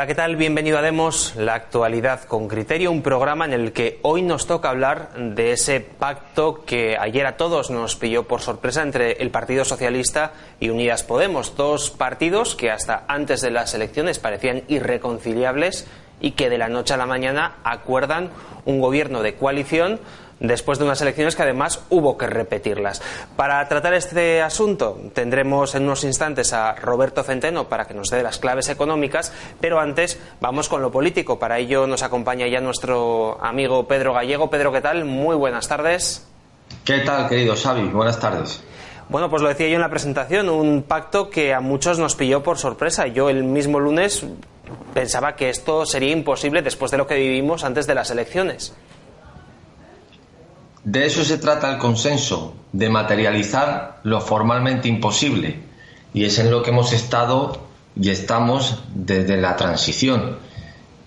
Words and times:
Hola, 0.00 0.06
¿qué 0.06 0.14
tal? 0.14 0.36
Bienvenido 0.36 0.78
a 0.78 0.80
Demos, 0.80 1.36
la 1.36 1.52
actualidad 1.52 2.24
con 2.24 2.48
criterio, 2.48 2.90
un 2.90 3.02
programa 3.02 3.44
en 3.44 3.52
el 3.52 3.72
que 3.72 3.98
hoy 4.00 4.22
nos 4.22 4.46
toca 4.46 4.70
hablar 4.70 5.10
de 5.14 5.52
ese 5.52 5.80
pacto 5.80 6.64
que 6.64 6.96
ayer 6.98 7.26
a 7.26 7.36
todos 7.36 7.70
nos 7.70 7.96
pilló 7.96 8.26
por 8.26 8.40
sorpresa 8.40 8.80
entre 8.80 9.20
el 9.20 9.28
Partido 9.30 9.62
Socialista 9.66 10.32
y 10.58 10.70
Unidas 10.70 11.02
Podemos, 11.02 11.54
dos 11.54 11.90
partidos 11.90 12.54
que 12.54 12.70
hasta 12.70 13.04
antes 13.08 13.42
de 13.42 13.50
las 13.50 13.74
elecciones 13.74 14.18
parecían 14.18 14.62
irreconciliables 14.68 15.86
y 16.18 16.30
que 16.30 16.48
de 16.48 16.56
la 16.56 16.70
noche 16.70 16.94
a 16.94 16.96
la 16.96 17.04
mañana 17.04 17.56
acuerdan 17.62 18.30
un 18.64 18.80
gobierno 18.80 19.20
de 19.20 19.34
coalición 19.34 20.00
después 20.40 20.78
de 20.78 20.84
unas 20.86 21.00
elecciones 21.00 21.36
que 21.36 21.42
además 21.42 21.84
hubo 21.90 22.18
que 22.18 22.26
repetirlas. 22.26 23.00
Para 23.36 23.66
tratar 23.68 23.94
este 23.94 24.42
asunto 24.42 24.98
tendremos 25.14 25.74
en 25.74 25.84
unos 25.84 26.02
instantes 26.04 26.52
a 26.52 26.74
Roberto 26.74 27.22
Centeno 27.22 27.68
para 27.68 27.86
que 27.86 27.94
nos 27.94 28.08
dé 28.08 28.22
las 28.22 28.38
claves 28.38 28.68
económicas, 28.68 29.32
pero 29.60 29.78
antes 29.78 30.18
vamos 30.40 30.68
con 30.68 30.82
lo 30.82 30.90
político. 30.90 31.38
Para 31.38 31.58
ello 31.58 31.86
nos 31.86 32.02
acompaña 32.02 32.48
ya 32.48 32.60
nuestro 32.60 33.38
amigo 33.42 33.86
Pedro 33.86 34.14
Gallego. 34.14 34.50
Pedro, 34.50 34.72
¿qué 34.72 34.80
tal? 34.80 35.04
Muy 35.04 35.36
buenas 35.36 35.68
tardes. 35.68 36.26
¿Qué 36.84 37.00
tal, 37.00 37.28
querido 37.28 37.54
Xavi? 37.54 37.88
Buenas 37.88 38.18
tardes. 38.18 38.62
Bueno, 39.08 39.28
pues 39.28 39.42
lo 39.42 39.48
decía 39.48 39.68
yo 39.68 39.74
en 39.74 39.80
la 39.80 39.90
presentación, 39.90 40.48
un 40.48 40.84
pacto 40.84 41.30
que 41.30 41.52
a 41.52 41.60
muchos 41.60 41.98
nos 41.98 42.14
pilló 42.14 42.44
por 42.44 42.58
sorpresa. 42.58 43.08
Yo 43.08 43.28
el 43.28 43.42
mismo 43.42 43.80
lunes 43.80 44.24
pensaba 44.94 45.34
que 45.34 45.50
esto 45.50 45.84
sería 45.84 46.12
imposible 46.12 46.62
después 46.62 46.92
de 46.92 46.98
lo 46.98 47.08
que 47.08 47.16
vivimos 47.16 47.64
antes 47.64 47.88
de 47.88 47.96
las 47.96 48.10
elecciones. 48.10 48.72
De 50.84 51.04
eso 51.04 51.24
se 51.24 51.36
trata 51.36 51.70
el 51.70 51.78
consenso, 51.78 52.54
de 52.72 52.88
materializar 52.88 54.00
lo 54.02 54.20
formalmente 54.20 54.88
imposible. 54.88 55.60
Y 56.14 56.24
es 56.24 56.38
en 56.38 56.50
lo 56.50 56.62
que 56.62 56.70
hemos 56.70 56.92
estado 56.92 57.60
y 57.94 58.08
estamos 58.08 58.82
desde 58.94 59.36
la 59.36 59.56
transición. 59.56 60.38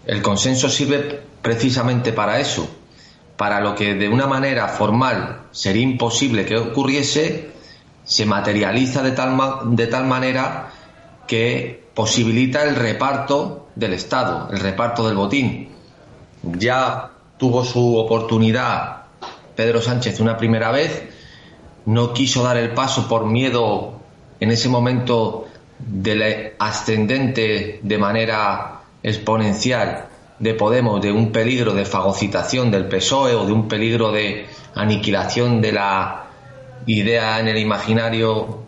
El 0.05 0.21
consenso 0.21 0.69
sirve 0.69 1.21
precisamente 1.41 2.13
para 2.13 2.39
eso, 2.39 2.69
para 3.35 3.61
lo 3.61 3.73
que 3.73 3.95
de 3.95 4.09
una 4.09 4.27
manera 4.27 4.67
formal 4.67 5.47
sería 5.51 5.81
imposible 5.81 6.45
que 6.45 6.57
ocurriese, 6.57 7.51
se 8.05 8.25
materializa 8.25 9.01
de 9.01 9.11
tal, 9.11 9.35
de 9.75 9.87
tal 9.87 10.05
manera 10.05 10.71
que 11.25 11.83
posibilita 11.95 12.63
el 12.63 12.75
reparto 12.75 13.69
del 13.75 13.93
Estado, 13.93 14.49
el 14.51 14.59
reparto 14.59 15.07
del 15.07 15.15
botín. 15.15 15.69
Ya 16.43 17.09
tuvo 17.37 17.63
su 17.63 17.97
oportunidad 17.97 19.02
Pedro 19.55 19.81
Sánchez 19.81 20.19
una 20.19 20.37
primera 20.37 20.71
vez, 20.71 21.03
no 21.85 22.13
quiso 22.13 22.43
dar 22.43 22.57
el 22.57 22.71
paso 22.71 23.07
por 23.07 23.25
miedo 23.25 23.99
en 24.39 24.51
ese 24.51 24.69
momento 24.69 25.47
del 25.79 26.53
ascendente 26.59 27.79
de 27.81 27.97
manera 27.97 28.81
exponencial 29.01 30.07
de 30.39 30.53
Podemos, 30.53 31.01
de 31.01 31.11
un 31.11 31.31
peligro 31.31 31.73
de 31.73 31.85
fagocitación 31.85 32.71
del 32.71 32.87
PSOE 32.87 33.35
o 33.35 33.45
de 33.45 33.51
un 33.51 33.67
peligro 33.67 34.11
de 34.11 34.45
aniquilación 34.75 35.61
de 35.61 35.71
la 35.71 36.25
idea 36.85 37.39
en 37.39 37.47
el 37.47 37.57
imaginario 37.57 38.63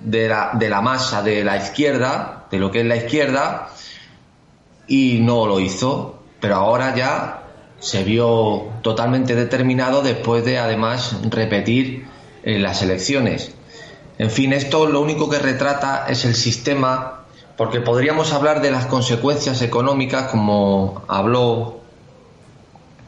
de 0.00 0.28
la, 0.28 0.50
de 0.54 0.68
la 0.68 0.80
masa 0.80 1.22
de 1.22 1.44
la 1.44 1.56
izquierda, 1.56 2.46
de 2.50 2.58
lo 2.58 2.70
que 2.70 2.80
es 2.80 2.86
la 2.86 2.96
izquierda, 2.96 3.68
y 4.86 5.18
no 5.20 5.46
lo 5.46 5.60
hizo. 5.60 6.22
Pero 6.40 6.56
ahora 6.56 6.94
ya 6.94 7.47
se 7.80 8.04
vio 8.04 8.68
totalmente 8.82 9.34
determinado 9.34 10.02
después 10.02 10.44
de 10.44 10.58
además 10.58 11.16
repetir 11.30 12.06
eh, 12.42 12.58
las 12.58 12.82
elecciones. 12.82 13.52
En 14.18 14.30
fin, 14.30 14.52
esto 14.52 14.86
lo 14.86 15.00
único 15.00 15.28
que 15.28 15.38
retrata 15.38 16.06
es 16.08 16.24
el 16.24 16.34
sistema, 16.34 17.24
porque 17.56 17.80
podríamos 17.80 18.32
hablar 18.32 18.60
de 18.60 18.72
las 18.72 18.86
consecuencias 18.86 19.62
económicas, 19.62 20.28
como 20.30 21.02
habló 21.06 21.80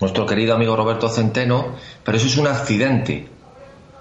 nuestro 0.00 0.24
querido 0.24 0.54
amigo 0.54 0.76
Roberto 0.76 1.08
Centeno, 1.08 1.74
pero 2.04 2.16
eso 2.16 2.26
es 2.26 2.36
un 2.36 2.46
accidente. 2.46 3.28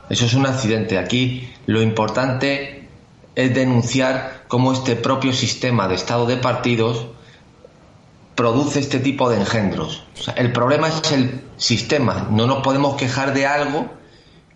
Eso 0.09 0.25
es 0.25 0.33
un 0.33 0.45
accidente. 0.45 0.97
Aquí 0.97 1.51
lo 1.65 1.81
importante 1.81 2.87
es 3.35 3.53
denunciar 3.53 4.43
cómo 4.47 4.73
este 4.73 4.95
propio 4.95 5.33
sistema 5.33 5.87
de 5.87 5.95
estado 5.95 6.25
de 6.25 6.37
partidos 6.37 7.07
produce 8.39 8.79
este 8.79 8.99
tipo 8.99 9.29
de 9.29 9.35
engendros. 9.35 10.01
el 10.37 10.53
problema 10.53 10.87
es 10.87 11.11
el 11.11 11.41
sistema. 11.57 12.29
No 12.31 12.47
nos 12.47 12.63
podemos 12.63 12.95
quejar 12.95 13.33
de 13.33 13.45
algo 13.45 13.87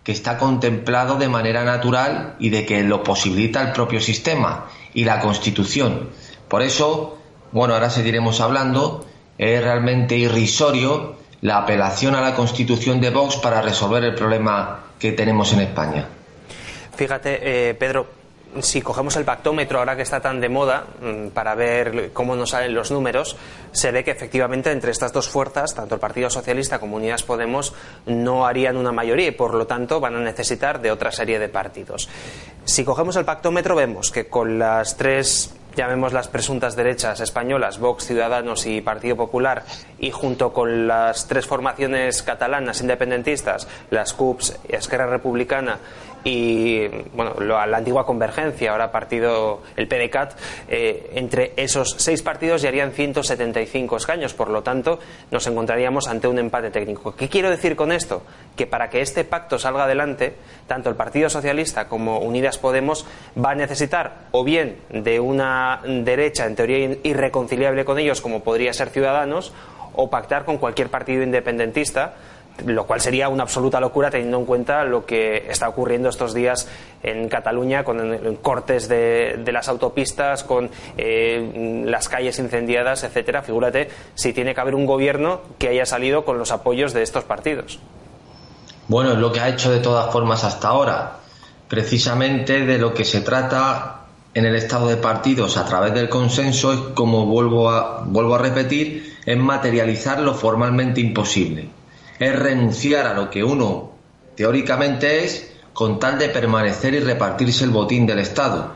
que 0.02 0.10
está 0.10 0.38
contemplado 0.38 1.16
de 1.16 1.28
manera 1.28 1.64
natural 1.64 2.34
y 2.38 2.48
de 2.48 2.64
que 2.64 2.82
lo 2.82 3.02
posibilita 3.02 3.60
el 3.60 3.72
propio 3.72 4.00
sistema 4.00 4.70
y 4.94 5.04
la 5.04 5.20
Constitución. 5.20 6.08
Por 6.48 6.62
eso, 6.62 7.18
bueno, 7.52 7.74
ahora 7.74 7.90
seguiremos 7.90 8.40
hablando, 8.40 9.04
es 9.36 9.62
realmente 9.62 10.16
irrisorio 10.16 11.16
la 11.42 11.58
apelación 11.58 12.14
a 12.14 12.22
la 12.22 12.34
Constitución 12.34 13.02
de 13.02 13.10
Vox 13.10 13.36
para 13.36 13.60
resolver 13.60 14.02
el 14.02 14.14
problema 14.14 14.84
que 14.98 15.12
tenemos 15.12 15.52
en 15.52 15.60
España. 15.60 16.08
Fíjate, 16.96 17.68
eh, 17.68 17.74
Pedro, 17.74 18.06
si 18.60 18.82
cogemos 18.82 19.16
el 19.16 19.24
pactómetro 19.24 19.78
ahora 19.78 19.96
que 19.96 20.02
está 20.02 20.20
tan 20.20 20.40
de 20.40 20.48
moda 20.48 20.84
mm, 21.00 21.28
para 21.28 21.54
ver 21.54 22.12
cómo 22.12 22.36
nos 22.36 22.50
salen 22.50 22.74
los 22.74 22.90
números, 22.90 23.36
se 23.72 23.90
ve 23.90 24.04
que 24.04 24.10
efectivamente 24.10 24.70
entre 24.70 24.90
estas 24.90 25.12
dos 25.12 25.28
fuerzas, 25.28 25.74
tanto 25.74 25.94
el 25.94 26.00
Partido 26.00 26.30
Socialista 26.30 26.78
como 26.78 26.96
Unidas 26.96 27.22
Podemos, 27.22 27.74
no 28.06 28.46
harían 28.46 28.76
una 28.76 28.92
mayoría 28.92 29.28
y 29.28 29.32
por 29.32 29.54
lo 29.54 29.66
tanto 29.66 30.00
van 30.00 30.16
a 30.16 30.20
necesitar 30.20 30.80
de 30.80 30.90
otra 30.90 31.10
serie 31.10 31.38
de 31.38 31.48
partidos. 31.48 32.08
Si 32.64 32.84
cogemos 32.84 33.16
el 33.16 33.24
pactómetro 33.24 33.74
vemos 33.74 34.10
que 34.10 34.26
con 34.28 34.58
las 34.58 34.96
tres 34.96 35.54
llamemos 35.74 36.12
las 36.12 36.28
presuntas 36.28 36.76
derechas 36.76 37.20
españolas, 37.20 37.78
Vox, 37.78 38.06
Ciudadanos 38.06 38.66
y 38.66 38.80
Partido 38.80 39.16
Popular, 39.16 39.64
y 39.98 40.10
junto 40.10 40.52
con 40.52 40.86
las 40.86 41.26
tres 41.26 41.46
formaciones 41.46 42.22
catalanas 42.22 42.80
independentistas, 42.80 43.68
las 43.90 44.12
CUPS, 44.12 44.58
Esquerra 44.68 45.06
Republicana 45.06 45.78
y 46.24 46.88
bueno, 47.14 47.34
la 47.38 47.76
antigua 47.76 48.06
Convergencia, 48.06 48.72
ahora 48.72 48.90
partido 48.90 49.62
el 49.76 49.86
PDCAT, 49.86 50.32
eh, 50.68 51.10
entre 51.14 51.52
esos 51.56 51.96
seis 51.98 52.22
partidos 52.22 52.62
ya 52.62 52.70
harían 52.70 52.92
175 52.92 53.96
escaños, 53.96 54.32
por 54.32 54.48
lo 54.48 54.62
tanto 54.62 54.98
nos 55.30 55.46
encontraríamos 55.46 56.08
ante 56.08 56.26
un 56.26 56.38
empate 56.38 56.70
técnico. 56.70 57.14
¿Qué 57.14 57.28
quiero 57.28 57.50
decir 57.50 57.76
con 57.76 57.92
esto? 57.92 58.22
Que 58.56 58.66
para 58.66 58.88
que 58.88 59.02
este 59.02 59.24
pacto 59.24 59.58
salga 59.58 59.84
adelante, 59.84 60.34
tanto 60.66 60.88
el 60.88 60.96
Partido 60.96 61.28
Socialista 61.28 61.88
como 61.88 62.20
Unidas 62.20 62.58
Podemos 62.58 63.06
va 63.42 63.50
a 63.50 63.54
necesitar 63.54 64.28
o 64.32 64.44
bien 64.44 64.78
de 64.88 65.20
una 65.20 65.82
derecha 65.84 66.46
en 66.46 66.56
teoría 66.56 66.96
irreconciliable 67.02 67.84
con 67.84 67.98
ellos, 67.98 68.20
como 68.20 68.42
podría 68.42 68.72
ser 68.72 68.88
Ciudadanos, 68.88 69.52
o 69.96 70.10
pactar 70.10 70.44
con 70.44 70.58
cualquier 70.58 70.90
partido 70.90 71.22
independentista 71.22 72.14
lo 72.66 72.86
cual 72.86 73.00
sería 73.00 73.28
una 73.28 73.42
absoluta 73.42 73.80
locura 73.80 74.10
teniendo 74.10 74.38
en 74.38 74.44
cuenta 74.44 74.84
lo 74.84 75.04
que 75.04 75.46
está 75.48 75.68
ocurriendo 75.68 76.08
estos 76.08 76.34
días 76.34 76.68
en 77.02 77.28
Cataluña 77.28 77.84
con 77.84 78.36
cortes 78.36 78.88
de, 78.88 79.42
las 79.52 79.68
autopistas, 79.68 80.44
con 80.44 80.70
eh, 80.96 81.82
las 81.84 82.08
calles 82.08 82.38
incendiadas, 82.38 83.04
etcétera. 83.04 83.42
Figúrate 83.42 83.88
si 84.14 84.32
tiene 84.32 84.54
que 84.54 84.60
haber 84.60 84.74
un 84.74 84.86
gobierno 84.86 85.40
que 85.58 85.68
haya 85.68 85.84
salido 85.84 86.24
con 86.24 86.38
los 86.38 86.52
apoyos 86.52 86.92
de 86.92 87.02
estos 87.02 87.24
partidos. 87.24 87.78
Bueno, 88.86 89.12
es 89.12 89.18
lo 89.18 89.32
que 89.32 89.40
ha 89.40 89.48
hecho 89.48 89.70
de 89.70 89.80
todas 89.80 90.12
formas 90.12 90.44
hasta 90.44 90.68
ahora. 90.68 91.18
Precisamente 91.68 92.64
de 92.64 92.78
lo 92.78 92.94
que 92.94 93.04
se 93.04 93.22
trata 93.22 94.02
en 94.32 94.44
el 94.44 94.54
estado 94.54 94.88
de 94.88 94.96
partidos 94.96 95.56
a 95.56 95.64
través 95.64 95.94
del 95.94 96.08
consenso 96.08 96.72
es 96.72 96.78
como 96.94 97.26
vuelvo 97.26 97.70
a, 97.70 98.02
vuelvo 98.04 98.34
a 98.34 98.38
repetir, 98.38 99.18
es 99.24 99.36
materializar 99.36 100.20
lo 100.20 100.34
formalmente 100.34 101.00
imposible 101.00 101.68
es 102.18 102.38
renunciar 102.38 103.06
a 103.06 103.14
lo 103.14 103.30
que 103.30 103.42
uno 103.42 103.92
teóricamente 104.36 105.24
es 105.24 105.50
con 105.72 105.98
tal 105.98 106.18
de 106.18 106.28
permanecer 106.28 106.94
y 106.94 107.00
repartirse 107.00 107.64
el 107.64 107.70
botín 107.70 108.06
del 108.06 108.20
Estado. 108.20 108.72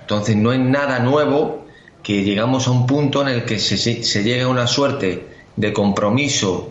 Entonces 0.00 0.36
no 0.36 0.52
es 0.52 0.60
nada 0.60 0.98
nuevo 0.98 1.66
que 2.02 2.22
llegamos 2.22 2.66
a 2.66 2.70
un 2.70 2.86
punto 2.86 3.22
en 3.22 3.28
el 3.28 3.44
que 3.44 3.58
se, 3.58 3.76
se 3.76 4.22
llegue 4.22 4.42
a 4.42 4.48
una 4.48 4.66
suerte 4.66 5.28
de 5.56 5.72
compromiso 5.72 6.70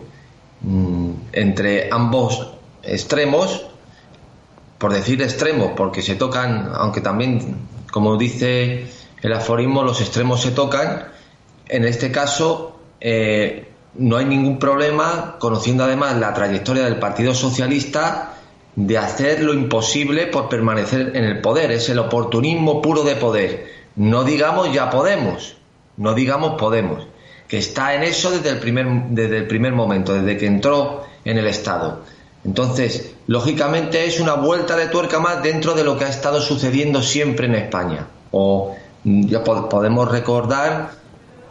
mm, 0.60 1.10
entre 1.32 1.88
ambos 1.90 2.52
extremos, 2.82 3.66
por 4.78 4.92
decir 4.92 5.22
extremos, 5.22 5.72
porque 5.76 6.02
se 6.02 6.16
tocan, 6.16 6.70
aunque 6.74 7.00
también, 7.00 7.56
como 7.90 8.16
dice 8.16 8.86
el 9.22 9.32
aforismo, 9.32 9.82
los 9.82 10.00
extremos 10.00 10.42
se 10.42 10.50
tocan, 10.50 11.06
en 11.68 11.84
este 11.84 12.12
caso 12.12 12.78
eh, 13.00 13.68
no 13.96 14.16
hay 14.16 14.24
ningún 14.24 14.58
problema, 14.58 15.36
conociendo 15.38 15.84
además 15.84 16.16
la 16.16 16.34
trayectoria 16.34 16.84
del 16.84 16.98
Partido 16.98 17.34
Socialista, 17.34 18.34
de 18.76 18.98
hacer 18.98 19.40
lo 19.40 19.54
imposible 19.54 20.26
por 20.26 20.48
permanecer 20.48 21.12
en 21.14 21.24
el 21.24 21.40
poder. 21.40 21.70
Es 21.70 21.88
el 21.88 21.98
oportunismo 21.98 22.82
puro 22.82 23.04
de 23.04 23.16
poder. 23.16 23.66
No 23.96 24.24
digamos 24.24 24.72
ya 24.72 24.90
podemos, 24.90 25.56
no 25.96 26.14
digamos 26.14 26.60
podemos, 26.60 27.06
que 27.46 27.58
está 27.58 27.94
en 27.94 28.02
eso 28.02 28.30
desde 28.30 28.50
el 28.50 28.58
primer, 28.58 28.86
desde 29.10 29.38
el 29.38 29.46
primer 29.46 29.72
momento, 29.72 30.14
desde 30.14 30.36
que 30.36 30.46
entró 30.46 31.04
en 31.24 31.38
el 31.38 31.46
Estado. 31.46 32.02
Entonces, 32.44 33.14
lógicamente 33.26 34.04
es 34.04 34.20
una 34.20 34.34
vuelta 34.34 34.76
de 34.76 34.88
tuerca 34.88 35.20
más 35.20 35.42
dentro 35.42 35.74
de 35.74 35.84
lo 35.84 35.96
que 35.96 36.04
ha 36.04 36.08
estado 36.08 36.40
sucediendo 36.40 37.00
siempre 37.00 37.46
en 37.46 37.54
España. 37.54 38.08
O 38.32 38.74
ya 39.04 39.44
podemos 39.44 40.10
recordar 40.10 41.03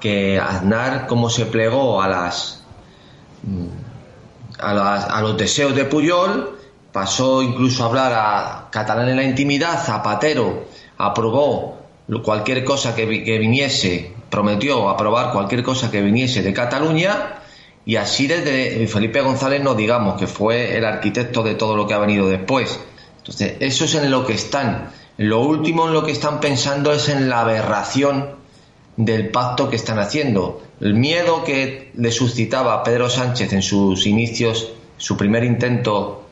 que 0.03 0.37
Aznar, 0.37 1.07
como 1.07 1.29
se 1.29 1.45
plegó 1.45 2.01
a 2.01 2.09
las, 2.09 2.61
a, 4.59 5.21
los 5.21 5.37
deseos 5.37 5.73
de 5.73 5.85
Puyol, 5.85 6.59
pasó 6.91 7.41
incluso 7.41 7.83
a 7.83 7.87
hablar 7.87 8.11
a 8.13 8.67
catalán 8.69 9.07
en 9.07 9.15
la 9.15 9.23
intimidad, 9.23 9.81
Zapatero 9.81 10.65
aprobó 10.97 11.77
cualquier 12.21 12.65
cosa 12.65 12.93
que, 12.93 13.23
que 13.23 13.37
viniese, 13.37 14.13
prometió 14.29 14.89
aprobar 14.89 15.31
cualquier 15.31 15.63
cosa 15.63 15.89
que 15.89 16.01
viniese 16.01 16.43
de 16.43 16.51
Cataluña 16.51 17.35
y 17.85 17.95
así 17.95 18.27
desde 18.27 18.85
Felipe 18.87 19.21
González 19.21 19.63
no 19.63 19.73
digamos 19.73 20.19
que 20.19 20.27
fue 20.27 20.75
el 20.77 20.83
arquitecto 20.83 21.43
de 21.43 21.55
todo 21.55 21.77
lo 21.77 21.87
que 21.87 21.93
ha 21.93 21.99
venido 21.99 22.27
después. 22.27 22.77
Entonces, 23.19 23.53
eso 23.61 23.85
es 23.85 23.95
en 23.95 24.11
lo 24.11 24.25
que 24.25 24.33
están. 24.33 24.91
Lo 25.15 25.39
último 25.39 25.87
en 25.87 25.93
lo 25.93 26.03
que 26.03 26.11
están 26.11 26.41
pensando 26.41 26.91
es 26.91 27.07
en 27.07 27.29
la 27.29 27.39
aberración 27.39 28.42
del 28.97 29.29
pacto 29.29 29.69
que 29.69 29.75
están 29.75 29.99
haciendo. 29.99 30.61
El 30.79 30.93
miedo 30.93 31.43
que 31.43 31.91
le 31.95 32.11
suscitaba 32.11 32.83
Pedro 32.83 33.09
Sánchez 33.09 33.53
en 33.53 33.61
sus 33.61 34.05
inicios, 34.05 34.73
su 34.97 35.17
primer 35.17 35.43
intento 35.43 36.23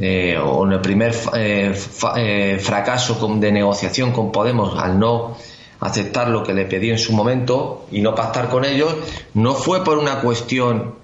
eh, 0.00 0.38
o 0.38 0.64
en 0.64 0.72
el 0.72 0.80
primer 0.80 1.14
eh, 1.34 1.74
eh, 2.16 2.58
fracaso 2.60 3.28
de 3.36 3.52
negociación 3.52 4.12
con 4.12 4.32
Podemos 4.32 4.78
al 4.78 4.98
no 4.98 5.36
aceptar 5.80 6.28
lo 6.28 6.42
que 6.44 6.54
le 6.54 6.64
pedí 6.64 6.90
en 6.90 6.98
su 6.98 7.12
momento 7.12 7.86
y 7.90 8.00
no 8.00 8.14
pactar 8.14 8.48
con 8.48 8.64
ellos, 8.64 8.94
no 9.34 9.54
fue 9.54 9.82
por 9.82 9.98
una 9.98 10.20
cuestión, 10.20 10.94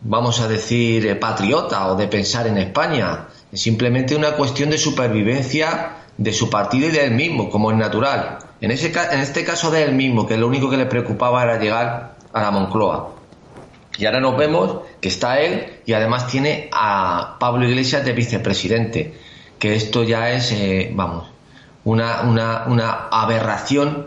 vamos 0.00 0.40
a 0.40 0.48
decir, 0.48 1.18
patriota 1.20 1.86
o 1.92 1.96
de 1.96 2.08
pensar 2.08 2.48
en 2.48 2.58
España, 2.58 3.28
es 3.52 3.62
simplemente 3.62 4.16
una 4.16 4.32
cuestión 4.32 4.70
de 4.70 4.78
supervivencia 4.78 6.01
de 6.22 6.32
su 6.32 6.48
partido 6.48 6.88
y 6.88 6.92
de 6.92 7.04
él 7.04 7.12
mismo, 7.12 7.50
como 7.50 7.70
es 7.70 7.76
natural. 7.76 8.38
En, 8.60 8.70
ese, 8.70 8.92
en 9.10 9.20
este 9.20 9.44
caso 9.44 9.70
de 9.70 9.82
él 9.82 9.92
mismo, 9.94 10.26
que 10.26 10.36
lo 10.36 10.46
único 10.46 10.70
que 10.70 10.76
le 10.76 10.86
preocupaba 10.86 11.42
era 11.42 11.58
llegar 11.58 12.14
a 12.32 12.42
la 12.42 12.50
Moncloa. 12.50 13.14
Y 13.98 14.06
ahora 14.06 14.20
nos 14.20 14.36
vemos 14.36 14.78
que 15.00 15.08
está 15.08 15.40
él 15.40 15.80
y 15.84 15.92
además 15.92 16.28
tiene 16.28 16.68
a 16.72 17.36
Pablo 17.38 17.68
Iglesias 17.68 18.04
de 18.04 18.12
vicepresidente, 18.12 19.14
que 19.58 19.74
esto 19.74 20.02
ya 20.04 20.30
es, 20.30 20.52
eh, 20.52 20.90
vamos, 20.94 21.28
una, 21.84 22.22
una, 22.22 23.08
aberración 23.10 24.06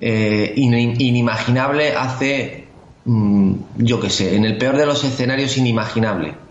eh, 0.00 0.52
inimaginable 0.54 1.94
hace, 1.96 2.68
mm, 3.04 3.54
yo 3.78 3.98
qué 3.98 4.10
sé, 4.10 4.36
en 4.36 4.44
el 4.44 4.58
peor 4.58 4.76
de 4.76 4.86
los 4.86 5.02
escenarios 5.04 5.56
inimaginable. 5.56 6.45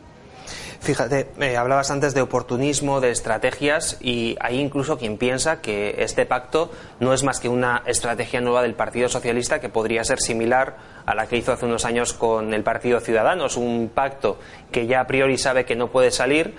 Fíjate, 0.85 1.31
eh, 1.39 1.57
hablabas 1.57 1.89
antes 1.89 2.13
de 2.13 2.21
oportunismo, 2.21 3.01
de 3.01 3.09
estrategias, 3.09 3.97
y 4.01 4.35
hay 4.39 4.59
incluso 4.59 4.99
quien 4.99 5.17
piensa 5.17 5.59
que 5.59 5.95
este 5.97 6.27
pacto 6.27 6.69
no 6.99 7.11
es 7.11 7.23
más 7.23 7.39
que 7.39 7.49
una 7.49 7.81
estrategia 7.87 8.39
nueva 8.39 8.61
del 8.61 8.75
Partido 8.75 9.09
Socialista 9.09 9.59
que 9.59 9.67
podría 9.67 10.03
ser 10.03 10.19
similar 10.19 10.77
a 11.07 11.15
la 11.15 11.25
que 11.25 11.37
hizo 11.37 11.51
hace 11.51 11.65
unos 11.65 11.85
años 11.85 12.13
con 12.13 12.53
el 12.53 12.61
Partido 12.61 12.99
Ciudadanos, 12.99 13.57
un 13.57 13.89
pacto 13.95 14.37
que 14.71 14.85
ya 14.85 15.01
a 15.01 15.07
priori 15.07 15.39
sabe 15.39 15.65
que 15.65 15.75
no 15.75 15.87
puede 15.87 16.11
salir 16.11 16.53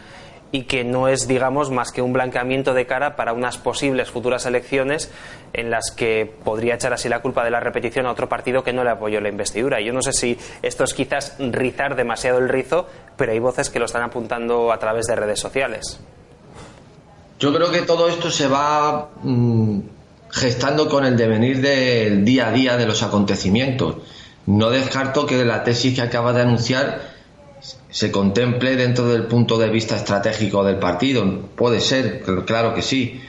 y 0.52 0.62
que 0.64 0.84
no 0.84 1.08
es, 1.08 1.26
digamos, 1.26 1.70
más 1.70 1.92
que 1.92 2.02
un 2.02 2.12
blanqueamiento 2.12 2.72
de 2.72 2.86
cara 2.86 3.16
para 3.16 3.32
unas 3.32 3.58
posibles 3.58 4.10
futuras 4.10 4.46
elecciones 4.46 5.10
en 5.52 5.70
las 5.70 5.90
que 5.90 6.32
podría 6.44 6.74
echar 6.74 6.92
así 6.92 7.08
la 7.08 7.20
culpa 7.20 7.44
de 7.44 7.50
la 7.50 7.60
repetición 7.60 8.06
a 8.06 8.12
otro 8.12 8.28
partido 8.28 8.62
que 8.62 8.72
no 8.72 8.84
le 8.84 8.90
apoyó 8.90 9.20
la 9.20 9.28
investidura. 9.28 9.80
Yo 9.80 9.92
no 9.92 10.02
sé 10.02 10.12
si 10.12 10.38
esto 10.62 10.84
es 10.84 10.94
quizás 10.94 11.36
rizar 11.38 11.96
demasiado 11.96 12.38
el 12.38 12.48
rizo, 12.48 12.86
pero 13.16 13.32
hay 13.32 13.38
voces 13.38 13.70
que 13.70 13.78
lo 13.78 13.86
están 13.86 14.02
apuntando 14.02 14.72
a 14.72 14.78
través 14.78 15.06
de 15.06 15.16
redes 15.16 15.40
sociales. 15.40 15.98
Yo 17.38 17.52
creo 17.52 17.70
que 17.70 17.82
todo 17.82 18.08
esto 18.08 18.30
se 18.30 18.48
va 18.48 19.10
mm, 19.22 19.80
gestando 20.30 20.88
con 20.88 21.04
el 21.04 21.16
devenir 21.16 21.60
del 21.60 22.24
día 22.24 22.48
a 22.48 22.52
día 22.52 22.76
de 22.76 22.86
los 22.86 23.02
acontecimientos. 23.02 23.96
No 24.46 24.70
descarto 24.70 25.26
que 25.26 25.44
la 25.44 25.64
tesis 25.64 25.94
que 25.94 26.02
acaba 26.02 26.32
de 26.32 26.42
anunciar 26.42 27.15
se 27.96 28.10
contemple 28.10 28.76
dentro 28.76 29.08
del 29.08 29.22
punto 29.22 29.56
de 29.56 29.70
vista 29.70 29.96
estratégico 29.96 30.62
del 30.62 30.76
partido. 30.76 31.24
Puede 31.56 31.80
ser, 31.80 32.20
claro 32.44 32.74
que 32.74 32.82
sí. 32.82 33.22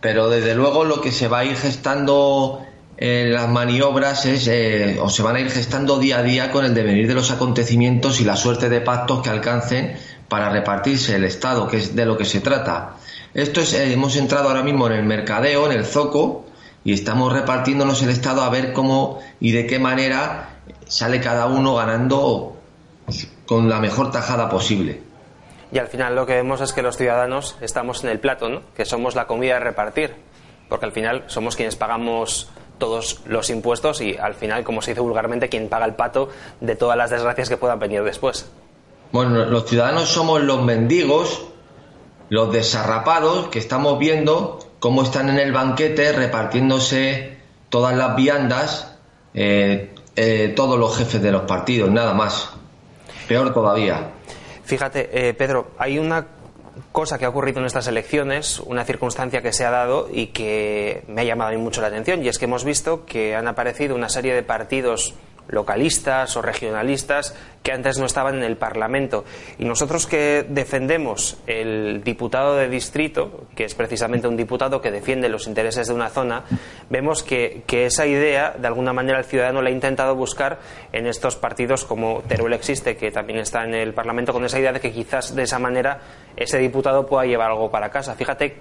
Pero 0.00 0.28
desde 0.28 0.56
luego 0.56 0.84
lo 0.84 1.00
que 1.00 1.12
se 1.12 1.28
va 1.28 1.38
a 1.38 1.44
ir 1.44 1.54
gestando 1.54 2.66
en 2.96 3.32
las 3.32 3.48
maniobras 3.48 4.26
es, 4.26 4.48
eh, 4.48 4.98
o 5.00 5.08
se 5.08 5.22
van 5.22 5.36
a 5.36 5.40
ir 5.40 5.52
gestando 5.52 6.00
día 6.00 6.18
a 6.18 6.22
día 6.24 6.50
con 6.50 6.64
el 6.64 6.74
devenir 6.74 7.06
de 7.06 7.14
los 7.14 7.30
acontecimientos 7.30 8.20
y 8.20 8.24
la 8.24 8.34
suerte 8.34 8.68
de 8.68 8.80
pactos 8.80 9.22
que 9.22 9.30
alcancen 9.30 9.94
para 10.26 10.50
repartirse 10.50 11.14
el 11.14 11.22
Estado, 11.22 11.68
que 11.68 11.76
es 11.76 11.94
de 11.94 12.04
lo 12.04 12.18
que 12.18 12.24
se 12.24 12.40
trata. 12.40 12.96
Esto 13.34 13.60
es, 13.60 13.72
eh, 13.72 13.92
hemos 13.92 14.16
entrado 14.16 14.48
ahora 14.48 14.64
mismo 14.64 14.88
en 14.88 14.94
el 14.94 15.04
mercadeo, 15.04 15.70
en 15.70 15.78
el 15.78 15.84
zoco, 15.86 16.44
y 16.82 16.92
estamos 16.92 17.32
repartiéndonos 17.32 18.02
el 18.02 18.10
Estado 18.10 18.42
a 18.42 18.50
ver 18.50 18.72
cómo 18.72 19.20
y 19.38 19.52
de 19.52 19.68
qué 19.68 19.78
manera 19.78 20.58
sale 20.88 21.20
cada 21.20 21.46
uno 21.46 21.76
ganando 21.76 22.51
con 23.52 23.68
la 23.68 23.80
mejor 23.80 24.10
tajada 24.10 24.48
posible. 24.48 25.02
Y 25.70 25.78
al 25.78 25.86
final 25.86 26.16
lo 26.16 26.24
que 26.24 26.32
vemos 26.32 26.62
es 26.62 26.72
que 26.72 26.80
los 26.80 26.96
ciudadanos 26.96 27.58
estamos 27.60 28.02
en 28.02 28.08
el 28.08 28.18
plato, 28.18 28.48
¿no? 28.48 28.62
que 28.74 28.86
somos 28.86 29.14
la 29.14 29.26
comida 29.26 29.52
de 29.52 29.60
repartir, 29.60 30.14
porque 30.70 30.86
al 30.86 30.92
final 30.92 31.24
somos 31.26 31.54
quienes 31.54 31.76
pagamos 31.76 32.48
todos 32.78 33.20
los 33.26 33.50
impuestos 33.50 34.00
y 34.00 34.16
al 34.16 34.36
final, 34.36 34.64
como 34.64 34.80
se 34.80 34.92
dice 34.92 35.02
vulgarmente, 35.02 35.50
quien 35.50 35.68
paga 35.68 35.84
el 35.84 35.92
pato 35.92 36.30
de 36.62 36.76
todas 36.76 36.96
las 36.96 37.10
desgracias 37.10 37.50
que 37.50 37.58
puedan 37.58 37.78
venir 37.78 38.02
después. 38.02 38.50
Bueno, 39.12 39.44
los 39.44 39.66
ciudadanos 39.66 40.08
somos 40.08 40.40
los 40.40 40.62
mendigos, 40.62 41.44
los 42.30 42.50
desarrapados 42.54 43.48
que 43.48 43.58
estamos 43.58 43.98
viendo 43.98 44.60
cómo 44.80 45.02
están 45.02 45.28
en 45.28 45.38
el 45.38 45.52
banquete 45.52 46.12
repartiéndose 46.12 47.36
todas 47.68 47.94
las 47.94 48.16
viandas, 48.16 48.96
eh, 49.34 49.94
eh, 50.16 50.54
todos 50.56 50.78
los 50.78 50.96
jefes 50.96 51.20
de 51.20 51.32
los 51.32 51.42
partidos, 51.42 51.90
nada 51.90 52.14
más. 52.14 52.51
Peor 53.32 53.54
todavía. 53.54 54.10
Fíjate, 54.62 55.08
eh, 55.10 55.32
Pedro, 55.32 55.68
hay 55.78 55.98
una 55.98 56.26
cosa 56.92 57.18
que 57.18 57.24
ha 57.24 57.30
ocurrido 57.30 57.60
en 57.60 57.64
estas 57.64 57.86
elecciones, 57.86 58.60
una 58.60 58.84
circunstancia 58.84 59.40
que 59.40 59.54
se 59.54 59.64
ha 59.64 59.70
dado 59.70 60.06
y 60.12 60.26
que 60.26 61.02
me 61.08 61.22
ha 61.22 61.24
llamado 61.24 61.58
mucho 61.58 61.80
la 61.80 61.86
atención, 61.86 62.22
y 62.22 62.28
es 62.28 62.38
que 62.38 62.44
hemos 62.44 62.62
visto 62.62 63.06
que 63.06 63.34
han 63.34 63.48
aparecido 63.48 63.94
una 63.94 64.10
serie 64.10 64.34
de 64.34 64.42
partidos 64.42 65.14
localistas 65.48 66.36
o 66.36 66.42
regionalistas 66.42 67.34
que 67.62 67.72
antes 67.72 67.98
no 67.98 68.06
estaban 68.06 68.36
en 68.36 68.42
el 68.42 68.56
Parlamento. 68.56 69.24
Y 69.58 69.64
nosotros 69.64 70.06
que 70.06 70.44
defendemos 70.48 71.36
el 71.46 72.02
diputado 72.02 72.56
de 72.56 72.68
distrito, 72.68 73.46
que 73.54 73.64
es 73.64 73.74
precisamente 73.74 74.26
un 74.26 74.36
diputado 74.36 74.80
que 74.80 74.90
defiende 74.90 75.28
los 75.28 75.46
intereses 75.46 75.88
de 75.88 75.94
una 75.94 76.08
zona, 76.08 76.44
vemos 76.90 77.22
que, 77.22 77.62
esa 77.68 78.06
idea, 78.06 78.54
de 78.58 78.66
alguna 78.66 78.92
manera, 78.92 79.18
el 79.18 79.24
ciudadano 79.24 79.62
la 79.62 79.68
ha 79.68 79.72
intentado 79.72 80.14
buscar 80.14 80.58
en 80.92 81.06
estos 81.06 81.36
partidos 81.36 81.84
como 81.84 82.22
Teruel 82.28 82.52
existe, 82.52 82.96
que 82.96 83.10
también 83.10 83.38
está 83.38 83.64
en 83.64 83.74
el 83.74 83.94
Parlamento, 83.94 84.32
con 84.32 84.44
esa 84.44 84.58
idea 84.58 84.72
de 84.72 84.80
que 84.80 84.92
quizás 84.92 85.34
de 85.34 85.42
esa 85.42 85.58
manera 85.58 86.00
ese 86.36 86.58
diputado 86.58 87.06
pueda 87.06 87.24
llevar 87.24 87.50
algo 87.50 87.70
para 87.70 87.90
casa. 87.90 88.14
Fíjate 88.14 88.56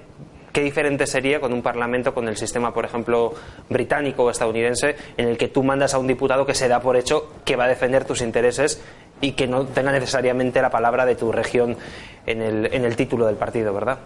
¿Qué 0.52 0.62
diferente 0.62 1.08
sería 1.08 1.40
con 1.40 1.54
un 1.54 1.62
parlamento, 1.62 2.14
con 2.14 2.28
el 2.28 2.36
sistema, 2.36 2.74
por 2.74 2.84
ejemplo, 2.84 3.34
británico 3.70 4.24
o 4.24 4.32
estadounidense, 4.32 4.96
en 5.16 5.30
el 5.30 5.38
que 5.38 5.48
tú 5.48 5.64
mandas 5.64 5.94
a 5.94 5.98
un 5.98 6.08
diputado 6.08 6.46
que 6.46 6.54
se 6.54 6.68
da 6.68 6.82
por 6.82 6.98
hecho 6.98 7.32
que 7.46 7.56
va 7.56 7.66
a 7.66 7.68
defender 7.70 8.04
tus 8.04 8.22
intereses 8.22 8.82
y 9.22 9.32
que 9.32 9.48
no 9.48 9.66
tenga 9.66 9.92
necesariamente 9.92 10.62
la 10.62 10.70
palabra 10.70 11.06
de 11.06 11.16
tu 11.16 11.32
región 11.32 11.78
en 12.26 12.42
el, 12.42 12.74
en 12.74 12.84
el 12.84 12.96
título 12.96 13.28
del 13.28 13.36
partido, 13.36 13.74
¿verdad? 13.74 14.00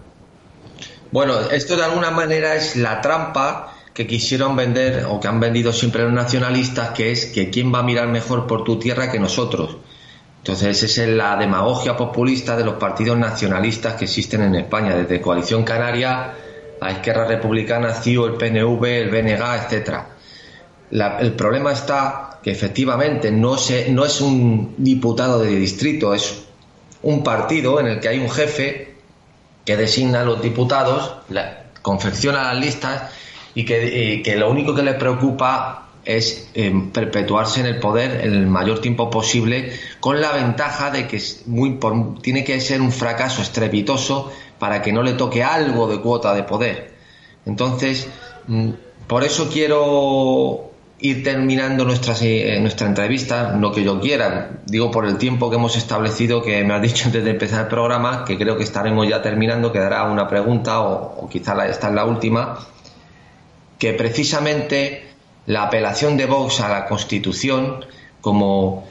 Bueno, 1.11 1.39
esto 1.51 1.77
de 1.77 1.83
alguna 1.83 2.11
manera 2.11 2.55
es 2.55 2.75
la 2.75 3.01
trampa 3.01 3.73
que 3.93 4.05
quisieron 4.05 4.55
vender 4.55 5.05
o 5.05 5.19
que 5.19 5.27
han 5.27 5.39
vendido 5.39 5.71
siempre 5.71 6.03
los 6.03 6.11
nacionalistas, 6.11 6.89
que 6.89 7.11
es 7.11 7.27
que 7.27 7.49
quién 7.49 7.73
va 7.73 7.79
a 7.79 7.83
mirar 7.83 8.09
mejor 8.09 8.45
por 8.45 8.63
tu 8.65 8.77
tierra 8.77 9.09
que 9.09 9.19
nosotros. 9.19 9.77
Entonces, 10.45 10.83
esa 10.83 11.01
es 11.01 11.09
la 11.09 11.35
demagogia 11.37 11.97
populista 11.97 12.55
de 12.55 12.63
los 12.63 12.75
partidos 12.75 13.17
nacionalistas 13.17 13.95
que 13.95 14.05
existen 14.05 14.43
en 14.43 14.53
España, 14.53 14.95
desde 14.95 15.19
Coalición 15.19 15.63
Canaria 15.63 16.35
a 16.79 16.91
Izquierda 16.91 17.25
Republicana, 17.25 17.91
CIO, 17.95 18.27
el 18.27 18.33
PNV, 18.33 18.85
el 18.85 19.09
BNG, 19.09 19.41
etcétera. 19.63 20.07
el 20.91 21.33
problema 21.33 21.71
está 21.71 22.39
que 22.43 22.51
efectivamente 22.51 23.31
no, 23.31 23.55
no 23.89 24.05
es 24.05 24.21
un 24.21 24.75
diputado 24.77 25.41
de 25.41 25.55
distrito, 25.55 26.13
es 26.13 26.43
un 27.01 27.23
partido 27.23 27.79
en 27.79 27.87
el 27.87 27.99
que 27.99 28.09
hay 28.09 28.19
un 28.19 28.29
jefe 28.29 28.93
que 29.65 29.75
designa 29.75 30.21
a 30.21 30.25
los 30.25 30.43
diputados, 30.43 31.15
confecciona 31.81 32.53
las 32.53 32.63
listas 32.63 33.11
y 33.55 33.65
que, 33.65 34.13
y 34.13 34.21
que 34.21 34.35
lo 34.35 34.51
único 34.51 34.75
que 34.75 34.83
le 34.83 34.93
preocupa 34.93 35.85
es 36.05 36.49
eh, 36.53 36.71
perpetuarse 36.93 37.59
en 37.59 37.65
el 37.65 37.79
poder 37.79 38.21
el 38.23 38.45
mayor 38.47 38.79
tiempo 38.79 39.09
posible, 39.09 39.73
con 39.99 40.21
la 40.21 40.31
ventaja 40.31 40.91
de 40.91 41.07
que 41.07 41.17
es 41.17 41.43
muy, 41.47 41.79
tiene 42.21 42.43
que 42.43 42.61
ser 42.61 42.81
un 42.81 42.91
fracaso 42.91 43.41
estrepitoso 43.41 44.31
para 44.59 44.81
que 44.81 44.93
no 44.93 45.01
le 45.01 45.13
toque 45.13 45.43
algo 45.43 45.87
de 45.87 45.99
cuota 45.99 46.33
de 46.33 46.43
poder. 46.43 46.93
Entonces, 47.45 48.07
mm, 48.47 48.69
por 49.07 49.23
eso 49.23 49.49
quiero 49.51 50.71
ir 50.99 51.23
terminando 51.23 51.83
nuestra, 51.83 52.15
eh, 52.21 52.57
nuestra 52.61 52.87
entrevista, 52.87 53.51
no 53.51 53.71
que 53.71 53.83
yo 53.83 53.99
quiera, 53.99 54.61
digo 54.65 54.89
por 54.91 55.05
el 55.05 55.17
tiempo 55.17 55.49
que 55.49 55.57
hemos 55.57 55.75
establecido, 55.75 56.41
que 56.41 56.63
me 56.63 56.73
has 56.73 56.81
dicho 56.81 57.07
antes 57.07 57.23
de 57.23 57.31
empezar 57.31 57.63
el 57.63 57.67
programa, 57.67 58.23
que 58.25 58.37
creo 58.37 58.57
que 58.57 58.63
estaremos 58.63 59.07
ya 59.07 59.21
terminando, 59.21 59.71
quedará 59.71 60.03
una 60.03 60.27
pregunta 60.27 60.81
o 60.81 61.27
quizá 61.29 61.67
esta 61.67 61.89
es 61.89 61.93
la 61.93 62.05
última, 62.05 62.59
que 63.77 63.93
precisamente 63.93 65.14
la 65.47 65.63
apelación 65.63 66.17
de 66.17 66.25
Vox 66.25 66.61
a 66.61 66.69
la 66.69 66.85
Constitución 66.85 67.85
como 68.21 68.87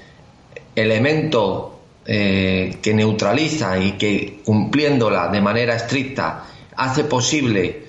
elemento 0.75 1.81
eh, 2.07 2.79
que 2.83 2.95
neutraliza 2.95 3.79
y 3.79 3.93
que 3.93 4.41
cumpliéndola 4.45 5.29
de 5.29 5.41
manera 5.41 5.75
estricta 5.75 6.45
hace 6.77 7.05
posible 7.05 7.85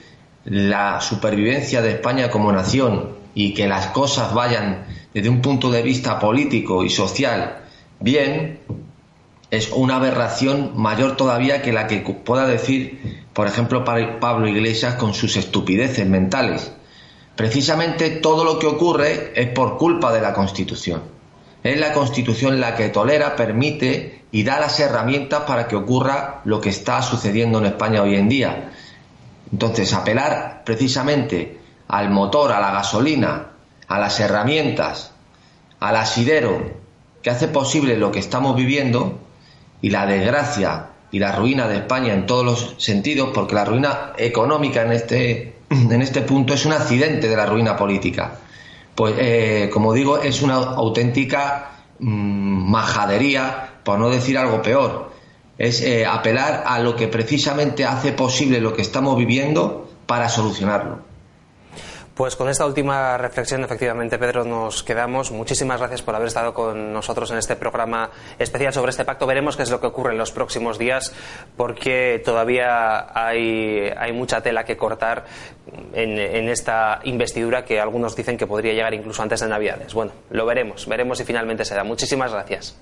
la 0.45 1.01
supervivencia 1.01 1.81
de 1.81 1.91
España 1.91 2.29
como 2.29 2.51
nación 2.51 3.15
y 3.33 3.53
que 3.53 3.67
las 3.67 3.87
cosas 3.87 4.33
vayan 4.33 4.85
desde 5.13 5.29
un 5.29 5.41
punto 5.41 5.71
de 5.71 5.81
vista 5.81 6.19
político 6.19 6.83
y 6.83 6.89
social 6.89 7.65
bien, 7.99 8.59
es 9.51 9.71
una 9.71 9.97
aberración 9.97 10.73
mayor 10.75 11.15
todavía 11.15 11.61
que 11.61 11.71
la 11.71 11.87
que 11.87 11.99
pueda 11.99 12.47
decir, 12.47 13.25
por 13.33 13.47
ejemplo, 13.47 13.83
Pablo 13.83 14.47
Iglesias 14.47 14.95
con 14.95 15.13
sus 15.13 15.37
estupideces 15.37 16.07
mentales. 16.07 16.71
Precisamente 17.35 18.09
todo 18.09 18.43
lo 18.43 18.59
que 18.59 18.67
ocurre 18.67 19.33
es 19.35 19.49
por 19.49 19.77
culpa 19.77 20.13
de 20.13 20.21
la 20.21 20.33
Constitución. 20.33 21.01
Es 21.63 21.79
la 21.79 21.93
Constitución 21.93 22.59
la 22.59 22.75
que 22.75 22.89
tolera, 22.89 23.35
permite 23.35 24.23
y 24.31 24.43
da 24.43 24.59
las 24.59 24.79
herramientas 24.79 25.43
para 25.47 25.67
que 25.67 25.75
ocurra 25.75 26.41
lo 26.45 26.61
que 26.61 26.69
está 26.69 27.01
sucediendo 27.01 27.59
en 27.59 27.65
España 27.65 28.03
hoy 28.03 28.15
en 28.15 28.29
día. 28.29 28.71
Entonces, 29.51 29.93
apelar 29.93 30.63
precisamente 30.65 31.59
al 31.87 32.09
motor, 32.09 32.51
a 32.51 32.59
la 32.59 32.71
gasolina, 32.71 33.51
a 33.87 33.99
las 33.99 34.19
herramientas, 34.19 35.11
al 35.79 35.95
asidero 35.95 36.73
que 37.21 37.29
hace 37.29 37.47
posible 37.47 37.97
lo 37.97 38.11
que 38.11 38.19
estamos 38.19 38.55
viviendo 38.55 39.19
y 39.81 39.89
la 39.89 40.05
desgracia 40.05 40.89
y 41.11 41.19
la 41.19 41.31
ruina 41.31 41.67
de 41.67 41.77
España 41.77 42.13
en 42.13 42.25
todos 42.25 42.45
los 42.45 42.75
sentidos, 42.77 43.29
porque 43.33 43.55
la 43.55 43.65
ruina 43.65 44.13
económica 44.17 44.83
en 44.83 44.91
este, 44.91 45.54
en 45.91 46.01
este 46.01 46.21
punto 46.21 46.53
es 46.53 46.65
un 46.65 46.73
accidente 46.73 47.27
de 47.27 47.35
la 47.35 47.45
ruina 47.45 47.75
política. 47.75 48.39
Pues, 48.95 49.15
eh, 49.17 49.69
como 49.71 49.93
digo, 49.93 50.19
es 50.19 50.41
una 50.41 50.55
auténtica 50.55 51.71
mm, 51.99 52.69
majadería, 52.69 53.69
por 53.83 53.99
no 53.99 54.09
decir 54.09 54.37
algo 54.37 54.61
peor. 54.61 55.11
Es 55.57 55.81
eh, 55.81 56.05
apelar 56.05 56.63
a 56.65 56.79
lo 56.79 56.95
que 56.95 57.07
precisamente 57.07 57.85
hace 57.85 58.11
posible 58.11 58.59
lo 58.59 58.73
que 58.73 58.81
estamos 58.81 59.17
viviendo 59.17 59.89
para 60.05 60.29
solucionarlo. 60.29 61.14
Pues 62.15 62.37
con 62.37 62.47
esta 62.47 62.65
última 62.65 63.17
reflexión, 63.17 63.65
efectivamente, 63.65 64.17
Pedro, 64.17 64.45
nos 64.45 64.83
quedamos. 64.83 65.31
Muchísimas 65.31 65.79
gracias 65.79 66.01
por 66.01 66.15
haber 66.15 66.29
estado 66.29 66.53
con 66.53 66.93
nosotros 66.93 67.29
en 67.31 67.37
este 67.37 67.57
programa 67.57 68.09
especial 68.39 68.71
sobre 68.71 68.91
este 68.91 69.03
pacto. 69.03 69.27
Veremos 69.27 69.57
qué 69.57 69.63
es 69.63 69.69
lo 69.69 69.81
que 69.81 69.87
ocurre 69.87 70.13
en 70.13 70.17
los 70.17 70.31
próximos 70.31 70.79
días, 70.79 71.13
porque 71.57 72.21
todavía 72.23 73.07
hay, 73.13 74.13
mucha 74.13 74.39
tela 74.39 74.63
que 74.63 74.77
cortar 74.77 75.25
en, 75.91 76.17
en, 76.17 76.47
esta 76.47 77.01
investidura 77.03 77.65
que 77.65 77.81
algunos 77.81 78.15
dicen 78.15 78.37
que 78.37 78.47
podría 78.47 78.71
llegar 78.71 78.93
incluso 78.93 79.21
antes 79.21 79.41
de 79.41 79.49
Navidades. 79.49 79.93
Bueno, 79.93 80.13
lo 80.29 80.45
veremos, 80.45 80.87
veremos 80.87 81.17
si 81.17 81.25
finalmente 81.25 81.65
se 81.65 81.75
da. 81.75 81.83
Muchísimas 81.83 82.31
gracias. 82.31 82.77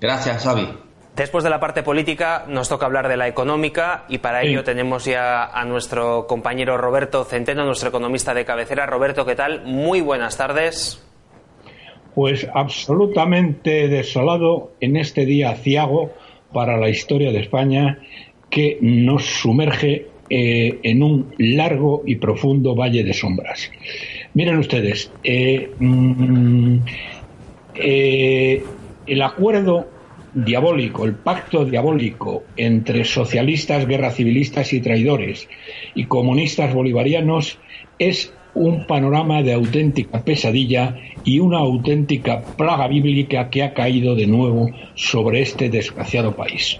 Gracias, 0.00 0.42
Xavi. 0.42 0.91
Después 1.16 1.44
de 1.44 1.50
la 1.50 1.60
parte 1.60 1.82
política 1.82 2.46
nos 2.48 2.70
toca 2.70 2.86
hablar 2.86 3.06
de 3.06 3.18
la 3.18 3.28
económica 3.28 4.04
y 4.08 4.18
para 4.18 4.42
ello 4.42 4.64
tenemos 4.64 5.04
ya 5.04 5.44
a 5.44 5.64
nuestro 5.66 6.26
compañero 6.26 6.78
Roberto 6.78 7.24
Centeno, 7.24 7.66
nuestro 7.66 7.90
economista 7.90 8.32
de 8.32 8.46
cabecera. 8.46 8.86
Roberto, 8.86 9.26
¿qué 9.26 9.34
tal? 9.34 9.62
Muy 9.66 10.00
buenas 10.00 10.38
tardes. 10.38 11.04
Pues 12.14 12.48
absolutamente 12.54 13.88
desolado 13.88 14.72
en 14.80 14.96
este 14.96 15.26
día 15.26 15.54
ciago 15.54 16.12
para 16.50 16.78
la 16.78 16.88
historia 16.88 17.30
de 17.30 17.40
España 17.40 17.98
que 18.48 18.78
nos 18.80 19.24
sumerge 19.24 20.08
eh, 20.30 20.78
en 20.82 21.02
un 21.02 21.34
largo 21.36 22.04
y 22.06 22.16
profundo 22.16 22.74
valle 22.74 23.04
de 23.04 23.12
sombras. 23.12 23.70
Miren 24.32 24.56
ustedes, 24.56 25.12
eh, 25.24 25.70
mm, 25.78 26.76
eh, 27.74 28.64
el 29.06 29.22
acuerdo 29.22 29.86
diabólico, 30.34 31.04
el 31.04 31.14
pacto 31.14 31.64
diabólico 31.64 32.44
entre 32.56 33.04
socialistas, 33.04 33.86
guerra 33.86 34.10
civilistas 34.10 34.72
y 34.72 34.80
traidores 34.80 35.48
y 35.94 36.06
comunistas 36.06 36.72
bolivarianos 36.72 37.58
es 37.98 38.32
un 38.54 38.86
panorama 38.86 39.42
de 39.42 39.54
auténtica 39.54 40.22
pesadilla 40.22 40.96
y 41.24 41.38
una 41.38 41.58
auténtica 41.58 42.42
plaga 42.42 42.86
bíblica 42.88 43.48
que 43.48 43.62
ha 43.62 43.72
caído 43.72 44.14
de 44.14 44.26
nuevo 44.26 44.70
sobre 44.94 45.40
este 45.40 45.68
desgraciado 45.70 46.34
país. 46.36 46.78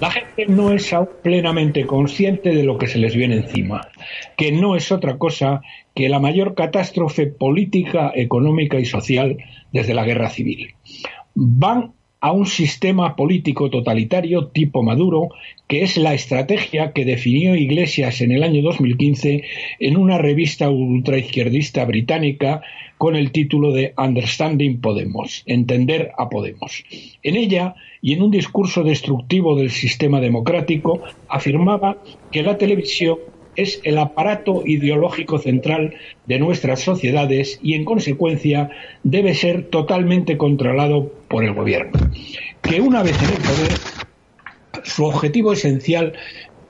La 0.00 0.10
gente 0.10 0.46
no 0.46 0.72
es 0.72 0.92
aún 0.92 1.08
plenamente 1.22 1.86
consciente 1.86 2.52
de 2.52 2.64
lo 2.64 2.76
que 2.76 2.88
se 2.88 2.98
les 2.98 3.14
viene 3.14 3.36
encima, 3.36 3.88
que 4.36 4.50
no 4.50 4.74
es 4.74 4.90
otra 4.90 5.16
cosa 5.16 5.62
que 5.94 6.08
la 6.08 6.18
mayor 6.18 6.54
catástrofe 6.54 7.28
política, 7.28 8.10
económica 8.14 8.80
y 8.80 8.84
social 8.84 9.36
desde 9.72 9.94
la 9.94 10.04
guerra 10.04 10.30
civil. 10.30 10.74
Van 11.36 11.92
a 12.24 12.32
un 12.32 12.46
sistema 12.46 13.16
político 13.16 13.68
totalitario 13.68 14.46
tipo 14.46 14.82
Maduro, 14.82 15.28
que 15.68 15.82
es 15.82 15.98
la 15.98 16.14
estrategia 16.14 16.92
que 16.94 17.04
definió 17.04 17.54
Iglesias 17.54 18.22
en 18.22 18.32
el 18.32 18.42
año 18.42 18.62
2015 18.62 19.44
en 19.78 19.96
una 19.98 20.16
revista 20.16 20.70
ultraizquierdista 20.70 21.84
británica 21.84 22.62
con 22.96 23.14
el 23.14 23.30
título 23.30 23.72
de 23.72 23.92
Understanding 23.98 24.80
Podemos, 24.80 25.42
Entender 25.44 26.12
a 26.16 26.30
Podemos. 26.30 26.84
En 27.22 27.36
ella, 27.36 27.74
y 28.00 28.14
en 28.14 28.22
un 28.22 28.30
discurso 28.30 28.82
destructivo 28.84 29.54
del 29.54 29.70
sistema 29.70 30.18
democrático, 30.18 31.02
afirmaba 31.28 31.98
que 32.32 32.42
la 32.42 32.56
televisión 32.56 33.18
es 33.56 33.80
el 33.84 33.98
aparato 33.98 34.62
ideológico 34.64 35.38
central 35.38 35.94
de 36.26 36.38
nuestras 36.38 36.80
sociedades 36.80 37.58
y, 37.62 37.74
en 37.74 37.84
consecuencia, 37.84 38.70
debe 39.02 39.34
ser 39.34 39.64
totalmente 39.64 40.36
controlado 40.36 41.12
por 41.28 41.44
el 41.44 41.54
gobierno. 41.54 41.92
Que 42.62 42.80
una 42.80 43.02
vez 43.02 43.16
en 43.22 43.30
el 43.30 43.42
poder, 43.42 44.84
su 44.84 45.04
objetivo 45.04 45.52
esencial 45.52 46.14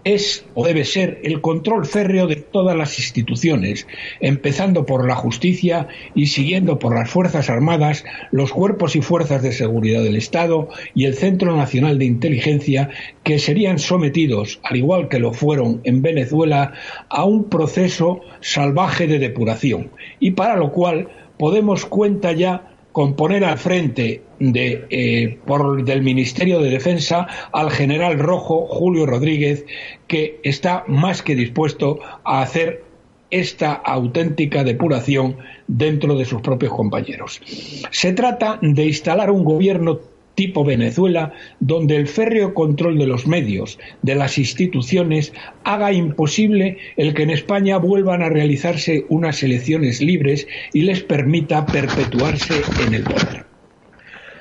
es 0.05 0.45
o 0.55 0.65
debe 0.65 0.85
ser 0.85 1.21
el 1.25 1.41
control 1.41 1.87
férreo 1.87 2.27
de 2.27 2.37
todas 2.37 2.77
las 2.77 2.99
instituciones, 2.99 3.87
empezando 4.21 4.87
por 4.87 5.07
la 5.07 5.17
justicia 5.17 5.89
y 6.15 6.27
siguiendo 6.27 6.79
por 6.79 6.95
las 6.95 7.11
Fuerzas 7.11 7.51
Armadas, 7.51 8.05
los 8.31 8.53
cuerpos 8.53 8.97
y 8.97 9.03
fuerzas 9.03 9.43
de 9.43 9.53
seguridad 9.53 10.03
del 10.03 10.17
Estado 10.17 10.69
y 10.95 11.07
el 11.07 11.15
Centro 11.15 11.57
Nacional 11.57 11.99
de 11.99 12.05
Inteligencia, 12.05 12.91
que 13.23 13.39
serían 13.39 13.79
sometidos, 13.79 14.61
al 14.63 14.77
igual 14.77 15.09
que 15.09 15.19
lo 15.19 15.33
fueron 15.33 15.81
en 15.85 16.03
Venezuela, 16.03 16.73
a 17.09 17.25
un 17.25 17.49
proceso 17.49 18.21
salvaje 18.41 19.07
de 19.07 19.19
depuración, 19.19 19.91
y 20.21 20.33
para 20.33 20.57
lo 20.57 20.71
cual 20.73 21.09
Podemos 21.39 21.85
cuenta 21.85 22.33
ya 22.33 22.74
con 22.95 23.17
poner 23.17 23.45
al 23.45 23.59
frente 23.59 24.23
de, 24.39 24.87
eh, 24.89 25.41
por, 25.47 25.85
del 25.85 26.01
Ministerio 26.03 26.61
de 26.61 26.71
Defensa 26.71 27.27
al 27.51 27.73
general 27.73 28.21
rojo 28.21 28.69
Julio 28.69 29.05
Rodríguez, 29.05 29.67
que 30.07 30.39
está 30.45 30.85
más 30.87 31.21
que 31.21 31.35
dispuesto 31.35 31.99
a 32.23 32.41
hacer 32.41 32.85
esta 33.33 33.73
auténtica 33.73 34.63
depuración 34.63 35.39
dentro 35.67 36.17
de 36.17 36.25
sus 36.25 36.41
propios 36.41 36.73
compañeros. 36.73 37.43
Se 37.91 38.13
trata 38.13 38.61
de 38.63 38.87
instalar 38.87 39.33
un 39.33 39.43
gobierno 39.43 39.99
tipo 40.35 40.64
Venezuela, 40.64 41.33
donde 41.61 41.97
el 41.97 42.09
férreo 42.09 42.55
control 42.55 42.99
de 42.99 43.07
los 43.07 43.26
medios, 43.26 43.79
de 44.03 44.14
las 44.14 44.38
instituciones, 44.38 45.33
haga 45.64 45.93
imposible 45.93 46.79
el 46.97 47.14
que 47.14 47.23
en 47.23 47.31
España 47.31 47.79
vuelvan 47.79 48.23
a 48.23 48.29
realizarse 48.29 49.05
unas 49.09 49.43
elecciones 49.43 50.00
libres 50.00 50.47
y 50.73 50.83
les 50.83 51.03
permita 51.03 51.67
perpetuarse 51.67 52.62
en 52.87 52.95
el 52.95 53.05
poder. 53.05 53.47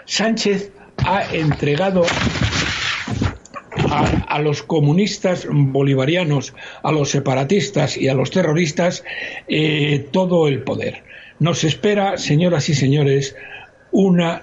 Sánchez 0.05 0.71
ha 0.97 1.23
entregado 1.33 2.03
a, 4.27 4.39
los 4.39 4.63
comunistas 4.63 5.47
bolivarianos, 5.49 6.53
a 6.81 6.91
los 6.91 7.11
separatistas 7.11 7.97
y 7.97 8.07
a 8.07 8.13
los 8.13 8.31
terroristas 8.31 9.03
eh, 9.47 10.07
todo 10.11 10.47
el 10.47 10.63
poder. 10.63 11.03
Nos 11.39 11.63
espera, 11.63 12.17
señoras 12.17 12.69
y 12.69 12.73
señores, 12.73 13.35
una, 13.93 14.41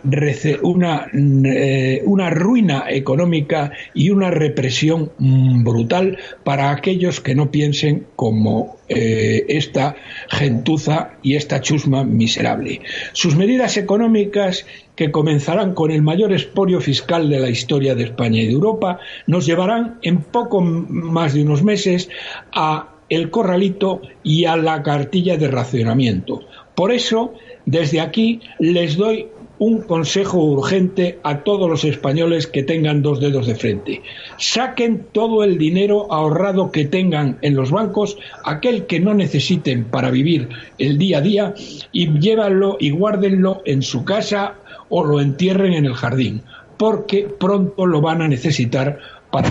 eh, 1.13 2.03
una 2.07 2.31
ruina 2.31 2.85
económica 2.89 3.73
y 3.95 4.11
una 4.11 4.31
represión 4.31 5.11
brutal 5.19 6.19
para 6.45 6.71
aquellos 6.71 7.21
que 7.21 7.35
no 7.35 7.51
piensen 7.51 8.07
como 8.17 8.77
eh, 8.89 9.45
esta 9.49 9.97
gentuza 10.29 11.13
y 11.23 11.35
esta 11.35 11.61
chusma 11.61 12.05
miserable. 12.05 12.81
Sus 13.13 13.37
medidas 13.37 13.77
económicas, 13.77 14.67
que 14.95 15.11
comenzarán 15.11 15.75
con 15.75 15.91
el 15.91 16.03
mayor 16.03 16.33
expolio 16.33 16.81
fiscal 16.81 17.29
de 17.29 17.41
la 17.41 17.51
historia 17.51 17.95
de 17.95 18.05
España 18.05 18.43
y 18.43 18.47
de 18.47 18.53
Europa, 18.53 18.99
nos 19.27 19.47
llevarán 19.47 19.99
en 20.03 20.19
poco 20.23 20.61
más 20.61 21.35
de 21.35 21.43
unos 21.43 21.63
meses 21.63 22.09
a 22.53 22.95
el 23.09 23.31
corralito 23.31 24.01
y 24.23 24.45
a 24.45 24.57
la 24.57 24.83
cartilla 24.83 25.37
de 25.37 25.49
racionamiento. 25.49 26.43
Por 26.75 26.93
eso, 26.93 27.35
desde 27.67 28.01
aquí 28.01 28.41
les 28.59 28.97
doy 28.97 29.27
un 29.61 29.83
consejo 29.83 30.43
urgente 30.43 31.21
a 31.23 31.45
todos 31.45 31.69
los 31.69 31.85
españoles 31.85 32.47
que 32.47 32.63
tengan 32.63 33.03
dos 33.03 33.21
dedos 33.21 33.47
de 33.47 33.55
frente. 33.55 34.03
Saquen 34.39 35.07
todo 35.13 35.45
el 35.45 35.59
dinero 35.59 36.11
ahorrado 36.11 36.73
que 36.73 36.87
tengan 36.87 37.37
en 37.43 37.55
los 37.55 37.71
bancos, 37.71 38.17
aquel 38.43 38.87
que 38.87 39.01
no 39.01 39.13
necesiten 39.13 39.85
para 39.85 40.11
vivir 40.11 40.49
el 40.79 40.97
día 40.97 41.19
a 41.19 41.21
día, 41.21 41.55
y 41.93 42.19
llévanlo 42.19 42.79
y 42.81 42.89
guárdenlo 42.89 43.61
en 43.67 43.83
su 43.83 44.03
casa 44.03 44.55
o 44.89 45.05
lo 45.05 45.21
entierren 45.21 45.75
en 45.75 45.85
el 45.85 45.95
jardín, 45.95 46.41
porque 46.79 47.29
pronto 47.39 47.85
lo 47.85 48.01
van 48.01 48.23
a 48.23 48.29
necesitar 48.29 48.99
para. 49.31 49.51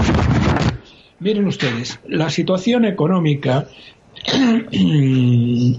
Miren 1.19 1.45
ustedes, 1.45 1.99
la 2.07 2.31
situación 2.31 2.83
económica 2.83 3.67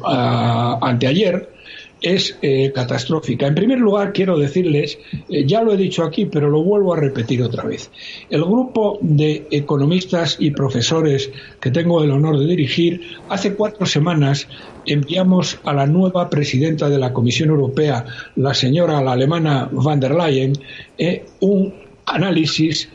anteayer 0.82 1.59
es 2.00 2.38
eh, 2.42 2.72
catastrófica. 2.74 3.46
En 3.46 3.54
primer 3.54 3.78
lugar, 3.78 4.12
quiero 4.12 4.38
decirles, 4.38 4.98
eh, 5.28 5.44
ya 5.46 5.62
lo 5.62 5.72
he 5.72 5.76
dicho 5.76 6.02
aquí, 6.02 6.26
pero 6.26 6.48
lo 6.48 6.62
vuelvo 6.62 6.94
a 6.94 6.96
repetir 6.96 7.42
otra 7.42 7.64
vez. 7.64 7.90
El 8.30 8.44
grupo 8.44 8.98
de 9.02 9.46
economistas 9.50 10.36
y 10.38 10.50
profesores 10.50 11.30
que 11.60 11.70
tengo 11.70 12.02
el 12.02 12.10
honor 12.10 12.38
de 12.38 12.46
dirigir, 12.46 13.02
hace 13.28 13.54
cuatro 13.54 13.86
semanas 13.86 14.48
enviamos 14.86 15.58
a 15.64 15.72
la 15.72 15.86
nueva 15.86 16.30
presidenta 16.30 16.88
de 16.88 16.98
la 16.98 17.12
Comisión 17.12 17.50
Europea, 17.50 18.04
la 18.36 18.54
señora, 18.54 19.02
la 19.02 19.12
alemana 19.12 19.68
van 19.70 20.00
der 20.00 20.14
Leyen, 20.14 20.52
eh, 20.98 21.24
un 21.40 21.74
análisis 22.06 22.88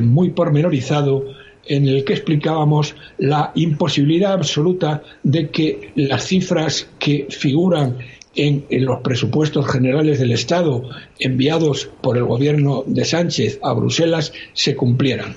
muy 0.00 0.30
pormenorizado 0.30 1.26
en 1.68 1.86
el 1.86 2.04
que 2.04 2.14
explicábamos 2.14 2.94
la 3.18 3.52
imposibilidad 3.54 4.32
absoluta 4.32 5.02
de 5.22 5.50
que 5.50 5.92
las 5.94 6.26
cifras 6.26 6.88
que 6.98 7.26
figuran 7.30 7.98
en, 8.38 8.64
los 8.84 9.00
presupuestos 9.00 9.66
generales 9.66 10.20
del 10.20 10.30
Estado 10.30 10.84
enviados 11.18 11.90
por 12.00 12.16
el 12.16 12.24
gobierno 12.24 12.84
de 12.86 13.04
Sánchez 13.04 13.58
a 13.62 13.72
Bruselas 13.72 14.32
se 14.52 14.76
cumplieran. 14.76 15.36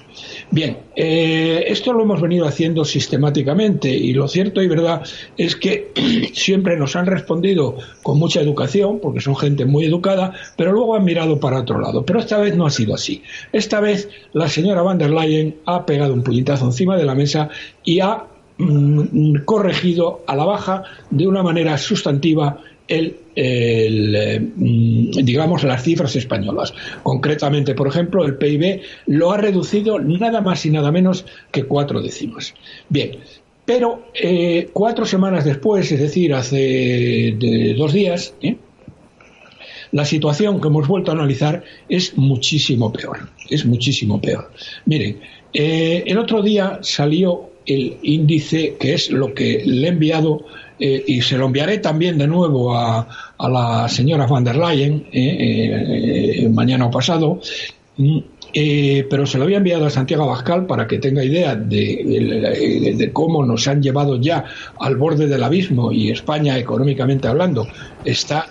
Bien, 0.51 0.77
eh, 0.95 1.65
esto 1.67 1.93
lo 1.93 2.03
hemos 2.03 2.21
venido 2.21 2.45
haciendo 2.45 2.85
sistemáticamente 2.85 3.89
y 3.89 4.13
lo 4.13 4.27
cierto 4.27 4.61
y 4.61 4.67
verdad 4.67 5.01
es 5.35 5.55
que 5.55 5.91
siempre 6.33 6.77
nos 6.77 6.95
han 6.95 7.07
respondido 7.07 7.77
con 8.03 8.19
mucha 8.19 8.39
educación, 8.39 8.99
porque 9.01 9.19
son 9.19 9.35
gente 9.35 9.65
muy 9.65 9.85
educada, 9.85 10.33
pero 10.55 10.71
luego 10.71 10.95
han 10.95 11.03
mirado 11.03 11.39
para 11.39 11.59
otro 11.59 11.79
lado. 11.79 12.05
Pero 12.05 12.19
esta 12.19 12.37
vez 12.37 12.55
no 12.55 12.67
ha 12.67 12.71
sido 12.71 12.93
así. 12.93 13.23
Esta 13.51 13.79
vez 13.79 14.09
la 14.33 14.47
señora 14.47 14.83
van 14.83 14.99
der 14.99 15.09
Leyen 15.09 15.55
ha 15.65 15.85
pegado 15.85 16.13
un 16.13 16.23
puñetazo 16.23 16.65
encima 16.65 16.97
de 16.97 17.05
la 17.05 17.15
mesa 17.15 17.49
y 17.83 17.99
ha 17.99 18.25
mm, 18.57 19.37
corregido 19.45 20.21
a 20.27 20.35
la 20.35 20.45
baja 20.45 20.83
de 21.09 21.27
una 21.27 21.41
manera 21.41 21.77
sustantiva 21.79 22.59
el, 22.91 24.51
mm, 24.55 25.11
digamos, 25.23 25.63
las 25.63 25.83
cifras 25.83 26.15
españolas. 26.15 26.73
Concretamente, 27.03 27.73
por 27.73 27.87
ejemplo, 27.87 28.25
el 28.25 28.35
PIB 28.35 28.81
lo 29.07 29.31
ha 29.31 29.37
reducido 29.37 29.99
nada 29.99 30.41
más 30.41 30.65
y 30.65 30.69
nada 30.69 30.91
menos 30.91 31.25
que 31.51 31.63
cuatro 31.63 32.01
décimas. 32.01 32.53
Bien, 32.89 33.11
pero 33.65 34.07
eh, 34.13 34.69
cuatro 34.73 35.05
semanas 35.05 35.45
después, 35.45 35.91
es 35.91 35.99
decir, 35.99 36.33
hace 36.33 37.35
dos 37.77 37.93
días, 37.93 38.33
¿eh? 38.41 38.57
la 39.91 40.05
situación 40.05 40.59
que 40.59 40.67
hemos 40.67 40.87
vuelto 40.87 41.11
a 41.11 41.13
analizar 41.13 41.63
es 41.87 42.17
muchísimo 42.17 42.91
peor. 42.91 43.29
Es 43.49 43.65
muchísimo 43.65 44.19
peor. 44.19 44.51
Miren, 44.85 45.19
eh, 45.53 46.03
el 46.05 46.17
otro 46.17 46.41
día 46.41 46.79
salió 46.81 47.51
el 47.65 47.97
índice, 48.01 48.75
que 48.79 48.93
es 48.93 49.11
lo 49.11 49.33
que 49.33 49.61
le 49.65 49.87
he 49.87 49.89
enviado 49.89 50.45
eh, 50.83 51.03
y 51.05 51.21
se 51.21 51.37
lo 51.37 51.45
enviaré 51.45 51.77
también 51.77 52.17
de 52.17 52.25
nuevo 52.25 52.75
a, 52.75 53.07
la 53.37 53.87
señora 53.87 54.25
van 54.25 54.43
der 54.43 54.55
Leyen 54.55 55.05
eh, 55.11 56.41
eh, 56.41 56.49
mañana 56.49 56.87
o 56.87 56.91
pasado. 56.91 57.39
Mm, 57.97 58.17
pero 59.07 59.27
se 59.27 59.37
lo 59.37 59.43
había 59.43 59.57
enviado 59.57 59.85
a 59.85 59.91
Santiago 59.91 60.23
Abascal 60.23 60.65
para 60.65 60.87
que 60.87 60.97
tenga 60.97 61.23
idea 61.23 61.55
de, 61.55 63.09
cómo 63.13 63.45
nos 63.45 63.67
han 63.67 63.81
llevado 63.81 64.19
ya 64.19 64.43
al 64.79 64.97
borde 64.97 65.27
del 65.27 65.43
abismo 65.43 65.91
y 65.91 66.09
España, 66.09 66.57
económicamente 66.57 67.29
hablando, 67.29 67.67
está, 68.03 68.47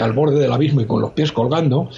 al 0.00 0.12
borde 0.14 0.40
del 0.40 0.50
abismo 0.50 0.80
y 0.80 0.86
con 0.86 1.00
los 1.02 1.12
pies 1.12 1.30
colgando. 1.30 1.90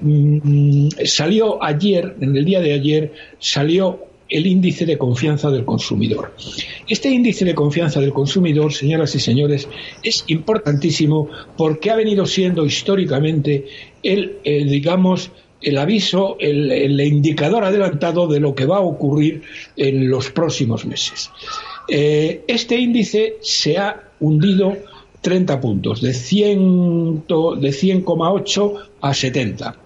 Mm, 0.00 0.88
salió 1.04 1.62
ayer, 1.62 2.16
en 2.20 2.34
el 2.34 2.44
día 2.44 2.60
de 2.60 2.72
ayer, 2.72 3.12
salió 3.38 4.11
el 4.32 4.46
índice 4.46 4.86
de 4.86 4.96
confianza 4.96 5.50
del 5.50 5.64
consumidor. 5.64 6.32
Este 6.88 7.10
índice 7.10 7.44
de 7.44 7.54
confianza 7.54 8.00
del 8.00 8.12
consumidor, 8.12 8.72
señoras 8.72 9.14
y 9.14 9.20
señores, 9.20 9.68
es 10.02 10.24
importantísimo 10.28 11.28
porque 11.56 11.90
ha 11.90 11.96
venido 11.96 12.24
siendo 12.24 12.64
históricamente 12.64 13.66
el, 14.02 14.38
digamos, 14.42 15.30
el 15.60 15.76
aviso, 15.76 16.38
el, 16.40 16.98
indicador 17.00 17.64
adelantado 17.64 18.26
de 18.26 18.40
lo 18.40 18.54
que 18.54 18.64
va 18.64 18.78
a 18.78 18.80
ocurrir 18.80 19.42
en 19.76 20.08
los 20.08 20.30
próximos 20.30 20.86
meses. 20.86 21.30
Eh, 21.88 22.42
este 22.48 22.78
índice 22.78 23.36
se 23.42 23.76
ha 23.76 24.08
hundido 24.18 24.78
30 25.20 25.60
puntos, 25.60 26.00
de 26.00 26.10
100,8 26.10 28.72
de 28.72 28.78
a 29.00 29.14
70. 29.14 29.76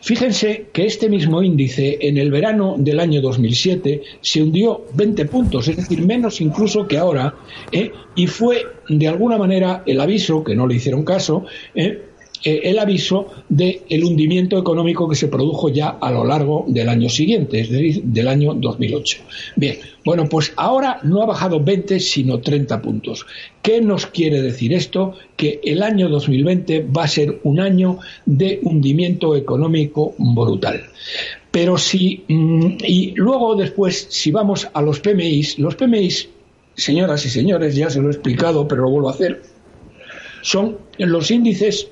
Fíjense 0.00 0.68
que 0.72 0.86
este 0.86 1.08
mismo 1.08 1.42
índice 1.42 1.98
en 2.00 2.16
el 2.16 2.30
verano 2.30 2.76
del 2.78 3.00
año 3.00 3.20
2007 3.20 4.02
se 4.20 4.42
hundió 4.42 4.86
20 4.94 5.26
puntos, 5.26 5.68
es 5.68 5.76
decir, 5.76 6.04
menos 6.06 6.40
incluso 6.40 6.88
que 6.88 6.96
ahora, 6.96 7.34
¿eh? 7.70 7.92
y 8.14 8.26
fue 8.26 8.66
de 8.88 9.08
alguna 9.08 9.36
manera 9.36 9.82
el 9.86 10.00
aviso, 10.00 10.42
que 10.42 10.54
no 10.54 10.66
le 10.66 10.76
hicieron 10.76 11.04
caso, 11.04 11.44
¿eh? 11.74 12.09
Eh, 12.42 12.60
el 12.64 12.78
aviso 12.78 13.26
del 13.48 13.82
el 13.90 14.02
hundimiento 14.02 14.58
económico 14.58 15.06
que 15.08 15.14
se 15.14 15.28
produjo 15.28 15.68
ya 15.68 15.90
a 16.00 16.10
lo 16.10 16.24
largo 16.24 16.64
del 16.68 16.88
año 16.88 17.10
siguiente, 17.10 17.60
es 17.60 17.70
decir, 17.70 18.02
del 18.04 18.28
año 18.28 18.54
2008. 18.54 19.18
Bien, 19.56 19.76
bueno, 20.04 20.26
pues 20.26 20.52
ahora 20.56 21.00
no 21.02 21.22
ha 21.22 21.26
bajado 21.26 21.62
20, 21.62 22.00
sino 22.00 22.40
30 22.40 22.80
puntos. 22.80 23.26
¿Qué 23.60 23.82
nos 23.82 24.06
quiere 24.06 24.40
decir 24.40 24.72
esto? 24.72 25.14
Que 25.36 25.60
el 25.62 25.82
año 25.82 26.08
2020 26.08 26.86
va 26.96 27.04
a 27.04 27.08
ser 27.08 27.40
un 27.42 27.60
año 27.60 27.98
de 28.24 28.60
hundimiento 28.62 29.36
económico 29.36 30.14
brutal. 30.16 30.84
Pero 31.50 31.76
si, 31.76 32.24
mm, 32.26 32.76
y 32.86 33.12
luego 33.16 33.54
después, 33.54 34.06
si 34.08 34.30
vamos 34.30 34.66
a 34.72 34.80
los 34.80 35.00
PMIs, 35.00 35.58
los 35.58 35.74
PMIs, 35.74 36.28
señoras 36.74 37.26
y 37.26 37.28
señores, 37.28 37.74
ya 37.74 37.90
se 37.90 38.00
lo 38.00 38.08
he 38.08 38.12
explicado, 38.12 38.66
pero 38.66 38.82
lo 38.82 38.90
vuelvo 38.90 39.10
a 39.10 39.12
hacer, 39.12 39.42
son 40.42 40.78
los 40.96 41.30
índices 41.30 41.88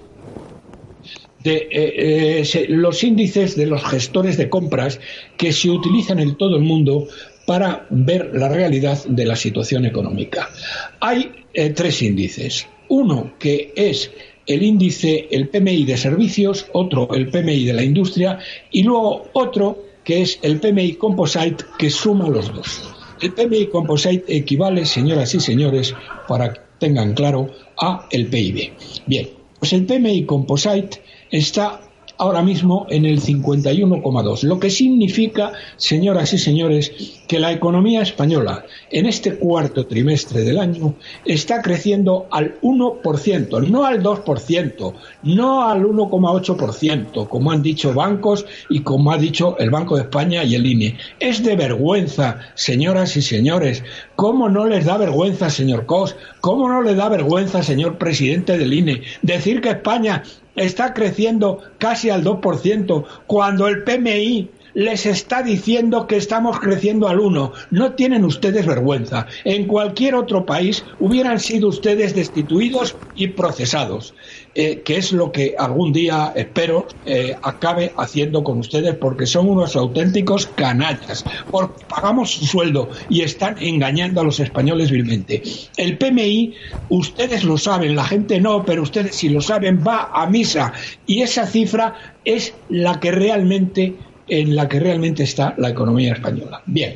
de 1.42 1.68
eh, 1.70 2.42
eh, 2.42 2.66
los 2.68 3.03
índices 3.05 3.57
de 3.57 3.66
los 3.66 3.85
gestores 3.85 4.37
de 4.37 4.48
compras 4.48 5.01
que 5.37 5.53
se 5.53 5.70
utilizan 5.70 6.18
en 6.18 6.37
todo 6.37 6.57
el 6.57 6.62
mundo 6.62 7.07
para 7.46 7.87
ver 7.90 8.31
la 8.35 8.48
realidad 8.48 9.03
de 9.07 9.24
la 9.24 9.37
situación 9.37 9.87
económica. 9.87 10.51
Hay 11.01 11.31
eh, 11.55 11.70
tres 11.70 12.03
índices. 12.03 12.66
Uno 12.88 13.35
que 13.38 13.72
es 13.77 14.11
el 14.46 14.62
índice, 14.62 15.29
el 15.31 15.48
PMI 15.48 15.85
de 15.85 15.96
servicios, 15.96 16.66
otro 16.72 17.09
el 17.14 17.29
PMI 17.29 17.64
de 17.64 17.72
la 17.72 17.85
industria 17.85 18.38
y 18.70 18.83
luego 18.83 19.29
otro 19.33 19.85
que 20.05 20.22
es 20.22 20.38
el 20.42 20.59
PMI 20.59 20.94
Composite 20.94 21.64
que 21.79 21.90
suma 21.90 22.29
los 22.29 22.53
dos. 22.55 22.83
El 23.20 23.35
PMI 23.35 23.66
Composite 23.66 24.24
equivale, 24.35 24.87
señoras 24.87 25.35
y 25.35 25.40
señores, 25.40 25.94
para 26.27 26.53
que 26.53 26.61
tengan 26.79 27.14
claro, 27.14 27.51
a 27.77 28.07
el 28.11 28.29
PIB. 28.29 28.72
Bien, 29.07 29.29
pues 29.59 29.72
el 29.72 29.85
PMI 29.85 30.24
Composite 30.24 31.01
está 31.31 31.81
ahora 32.19 32.43
mismo 32.43 32.87
en 32.91 33.07
el 33.07 33.21
51,2, 33.21 34.43
lo 34.43 34.59
que 34.59 34.71
significa, 34.71 35.53
señoras 35.77 36.33
y 36.33 36.38
señores, 36.38 36.93
que 37.29 37.38
la 37.38 37.53
economía 37.53 38.03
española 38.03 38.64
en 38.91 39.07
este 39.07 39.37
cuarto 39.37 39.87
trimestre 39.87 40.43
del 40.43 40.59
año 40.59 40.95
está 41.25 41.62
creciendo 41.62 42.27
al 42.31 42.61
1%, 42.61 43.69
no 43.69 43.85
al 43.85 44.03
2%, 44.03 44.95
no 45.23 45.69
al 45.69 45.85
1,8%, 45.85 47.29
como 47.29 47.53
han 47.53 47.62
dicho 47.62 47.95
bancos 47.95 48.45
y 48.69 48.81
como 48.81 49.12
ha 49.12 49.19
dicho 49.19 49.57
el 49.59 49.71
Banco 49.71 49.97
de 49.97 50.03
España 50.03 50.43
y 50.43 50.57
el 50.57 50.67
INE. 50.67 50.97
Es 51.21 51.45
de 51.45 51.55
vergüenza, 51.55 52.41
señoras 52.55 53.17
y 53.17 53.23
señores. 53.23 53.85
¿Cómo 54.17 54.49
no 54.49 54.67
les 54.67 54.87
da 54.87 54.97
vergüenza, 54.97 55.51
señor 55.51 55.87
Cos? 55.87 56.17
¿Cómo 56.41 56.69
no 56.69 56.83
le 56.83 56.95
da 56.95 57.09
vergüenza, 57.09 57.62
señor 57.62 57.99
presidente 57.99 58.59
del 58.59 58.73
INE, 58.73 59.03
decir 59.23 59.61
que 59.61 59.71
España 59.71 60.25
está 60.61 60.94
creciendo 60.94 61.62
casi 61.79 62.11
al 62.11 62.25
2%, 62.25 63.05
cuando 63.27 63.68
el 63.68 63.85
PMI 63.85 64.51
les 64.79 65.07
está 65.07 65.43
diciendo 65.43 66.07
que 66.07 66.17
estamos 66.17 66.61
creciendo 66.61 67.09
al 67.09 67.19
1. 67.19 67.53
No 67.73 67.93
tienen 67.95 68.25
ustedes 68.25 68.64
vergüenza. 68.64 69.27
En 69.43 69.67
cualquier 69.67 70.14
otro 70.14 70.47
país 70.47 70.85
hubieran 71.01 71.41
sido 71.41 71.67
ustedes 71.67 72.14
destituidos 72.14 72.95
y 73.17 73.27
procesados, 73.27 74.14
eh, 74.55 74.83
que 74.85 74.97
es 74.97 75.12
lo 75.12 75.33
que 75.33 75.57
algún 75.59 75.93
día 75.93 76.33
espero 76.37 76.87
eh, 77.07 77.35
acabe 77.43 77.93
haciendo 77.97 78.45
con 78.45 78.59
ustedes 78.59 78.95
porque 78.95 79.27
son 79.27 79.49
unos 79.49 79.75
auténticos 79.75 80.47
canallas, 80.47 81.25
porque 81.51 81.85
pagamos 81.88 82.31
su 82.31 82.47
sueldo 82.47 82.88
y 83.09 83.23
están 83.23 83.57
engañando 83.59 84.21
a 84.21 84.25
los 84.25 84.38
españoles 84.38 84.93
vilmente. 84.93 85.43
El 85.77 85.99
PMI, 85.99 86.55
ustedes 86.88 87.43
lo 87.43 87.59
saben, 87.59 87.97
la 87.97 88.05
gente 88.05 88.41
no, 88.41 88.64
pero 88.64 88.83
ustedes 88.83 89.17
si 89.17 89.29
lo 89.29 89.41
saben, 89.41 89.83
va 89.85 90.11
a 90.14 90.29
misa 90.29 90.73
y 91.05 91.23
esa 91.23 91.47
cifra 91.47 92.14
es 92.25 92.55
la 92.69 93.01
que 93.01 93.11
realmente 93.11 93.97
en 94.29 94.55
la 94.55 94.69
que 94.69 94.81
realmente 94.81 95.23
está 95.23 95.55
la 95.59 95.71
economía 95.71 96.12
española. 96.12 96.62
Bien, 96.67 96.95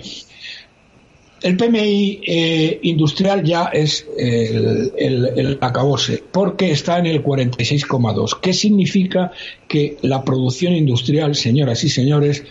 el 1.42 1.57
PMI 1.57 2.21
eh, 2.25 2.79
industrial 2.83 3.42
ya 3.42 3.64
es 3.73 4.07
el, 4.16 4.92
el, 4.97 5.59
acabose, 5.61 6.23
porque 6.31 6.71
está 6.71 6.99
en 6.99 7.07
el 7.07 7.23
46,2. 7.23 8.38
¿Qué 8.40 8.53
significa 8.53 9.33
que 9.66 9.97
la 10.03 10.25
producción 10.25 10.75
industrial, 10.75 11.35
señoras 11.35 11.83
y 11.83 11.88
señores, 11.88 12.45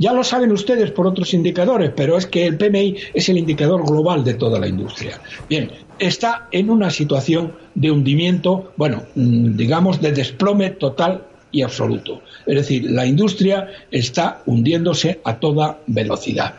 ya 0.00 0.14
lo 0.14 0.24
saben 0.24 0.50
ustedes 0.50 0.90
por 0.92 1.06
otros 1.06 1.34
indicadores, 1.34 1.92
pero 1.94 2.16
es 2.16 2.24
que 2.24 2.46
el 2.46 2.56
PMI 2.56 2.96
es 3.12 3.28
el 3.28 3.36
indicador 3.36 3.86
global 3.86 4.24
de 4.24 4.32
toda 4.32 4.58
la 4.58 4.66
industria. 4.66 5.20
Bien, 5.46 5.70
está 5.98 6.48
en 6.50 6.70
una 6.70 6.88
situación 6.88 7.52
de 7.74 7.90
hundimiento, 7.90 8.72
bueno, 8.78 9.02
mm, 9.14 9.56
digamos, 9.56 10.00
de 10.00 10.12
desplome 10.12 10.70
total 10.70 11.26
y 11.52 11.62
absoluto. 11.62 12.22
Es 12.46 12.56
decir, 12.56 12.90
la 12.90 13.06
industria 13.06 13.68
está 13.90 14.42
hundiéndose 14.46 15.20
a 15.24 15.38
toda 15.38 15.78
velocidad. 15.86 16.54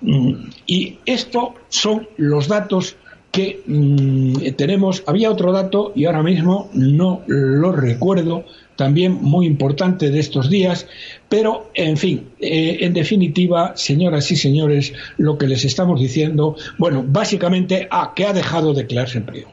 Mm, 0.00 0.32
y 0.66 0.98
estos 1.06 1.50
son 1.68 2.08
los 2.16 2.48
datos 2.48 2.96
que 3.30 3.62
mm, 3.66 4.54
tenemos. 4.56 5.02
Había 5.06 5.30
otro 5.30 5.52
dato 5.52 5.92
y 5.94 6.04
ahora 6.04 6.22
mismo 6.22 6.70
no 6.72 7.22
lo 7.26 7.72
recuerdo, 7.72 8.44
también 8.76 9.12
muy 9.20 9.46
importante 9.46 10.10
de 10.10 10.20
estos 10.20 10.50
días, 10.50 10.86
pero 11.28 11.70
en 11.74 11.96
fin, 11.96 12.30
eh, 12.40 12.78
en 12.80 12.92
definitiva, 12.92 13.72
señoras 13.76 14.30
y 14.30 14.36
señores, 14.36 14.92
lo 15.16 15.38
que 15.38 15.46
les 15.46 15.64
estamos 15.64 16.00
diciendo, 16.00 16.56
bueno, 16.78 17.04
básicamente, 17.06 17.88
a 17.90 18.12
que 18.14 18.26
ha 18.26 18.32
dejado 18.32 18.74
de 18.74 18.86
crearse 18.86 19.18
empleo. 19.18 19.48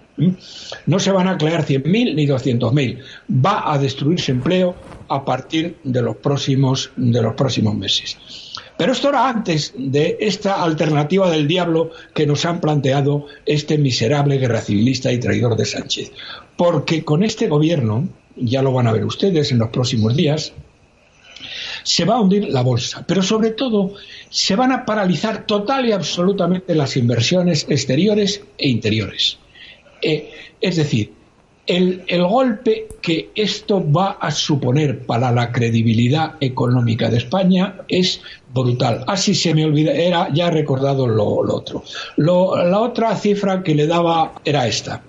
No 0.86 1.00
se 1.00 1.12
van 1.12 1.28
a 1.28 1.38
crear 1.38 1.66
100.000 1.66 2.16
ni 2.16 2.28
200.000. 2.28 3.00
Va 3.44 3.72
a 3.72 3.78
destruirse 3.78 4.32
empleo 4.32 4.76
a 5.08 5.26
partir 5.26 5.78
de 5.84 6.02
los 6.02 6.18
próximos, 6.18 6.92
de 6.96 7.22
los 7.22 7.34
próximos 7.34 7.76
meses. 7.76 8.18
Pero 8.78 8.94
esto 8.94 9.10
era 9.10 9.30
antes 9.30 9.74
de 9.78 10.18
esta 10.20 10.64
alternativa 10.64 11.30
del 11.30 11.48
diablo 11.48 11.92
que 12.14 12.26
nos 12.26 12.46
han 12.46 12.60
planteado 12.60 13.28
este 13.46 13.78
miserable 13.78 14.38
guerra 14.38 14.62
civilista 14.62 15.12
y 15.12 15.20
traidor 15.20 15.56
de 15.56 15.66
Sánchez. 15.66 16.12
Porque 16.58 17.04
con 17.04 17.24
este 17.24 17.48
gobierno, 17.48 18.10
ya 18.36 18.62
lo 18.62 18.72
van 18.72 18.88
a 18.88 18.92
ver 18.92 19.06
ustedes 19.06 19.52
en 19.52 19.60
los 19.60 19.70
próximos 19.70 20.16
días, 20.16 20.54
se 21.84 22.06
va 22.06 22.16
a 22.16 22.22
hundir 22.22 22.50
la 22.50 22.62
bolsa, 22.62 23.04
pero 23.08 23.24
sobre 23.24 23.52
todo 23.52 23.94
se 24.30 24.56
van 24.56 24.72
a 24.72 24.86
paralizar 24.86 25.46
total 25.46 25.86
y 25.86 25.92
absolutamente 25.92 26.76
las 26.76 26.96
inversiones 26.98 27.66
exteriores 27.70 28.44
e 28.58 28.70
interiores. 28.70 29.38
Eh, 30.02 30.32
es 30.60 30.76
decir, 30.76 31.14
el, 31.68 32.04
golpe 32.28 32.88
que 33.02 33.30
esto 33.36 33.84
va 33.92 34.18
a 34.20 34.32
suponer 34.32 35.06
para 35.06 35.32
la 35.32 35.52
credibilidad 35.52 36.36
económica 36.40 37.10
de 37.10 37.18
España 37.18 37.78
es 37.88 38.22
brutal. 38.54 39.04
Así 39.08 39.36
se 39.36 39.54
me 39.54 39.66
olvida, 39.66 39.94
era 39.94 40.34
ya 40.34 40.50
recordado 40.50 41.08
lo, 41.08 41.26
otro. 41.26 41.84
la 42.18 42.80
otra 42.80 43.16
cifra 43.16 43.64
que 43.64 43.76
le 43.76 43.88
daba 43.88 44.34
era 44.44 44.68
esta. 44.68 45.04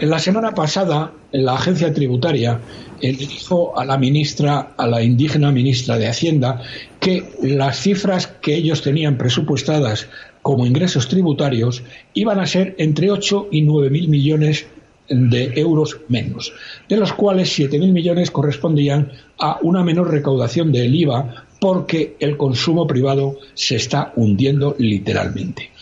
En 0.00 0.10
la 0.10 0.20
semana 0.20 0.54
pasada, 0.54 1.12
la 1.32 1.54
agencia 1.54 1.92
tributaria 1.92 2.60
le 3.00 3.12
dijo 3.14 3.76
a 3.76 3.84
la 3.84 3.98
ministra, 3.98 4.74
a 4.76 4.86
la 4.86 5.02
indígena 5.02 5.50
ministra 5.50 5.98
de 5.98 6.06
Hacienda, 6.06 6.62
que 7.00 7.24
las 7.42 7.80
cifras 7.80 8.28
que 8.28 8.54
ellos 8.54 8.82
tenían 8.82 9.18
presupuestadas 9.18 10.08
como 10.40 10.64
ingresos 10.66 11.08
tributarios 11.08 11.82
iban 12.14 12.38
a 12.38 12.46
ser 12.46 12.76
entre 12.78 13.10
8 13.10 13.48
y 13.50 13.62
9 13.62 13.90
mil 13.90 14.08
millones 14.08 14.66
de 15.08 15.52
euros 15.56 16.00
menos, 16.08 16.52
de 16.88 16.96
los 16.96 17.12
cuales 17.12 17.52
7 17.52 17.76
mil 17.80 17.92
millones 17.92 18.30
correspondían 18.30 19.10
a 19.36 19.58
una 19.62 19.82
menor 19.82 20.12
recaudación 20.12 20.70
del 20.70 20.94
IVA 20.94 21.44
porque 21.60 22.16
el 22.20 22.36
consumo 22.36 22.86
privado 22.86 23.38
se 23.54 23.74
está 23.74 24.12
hundiendo 24.14 24.76
literalmente. 24.78 25.72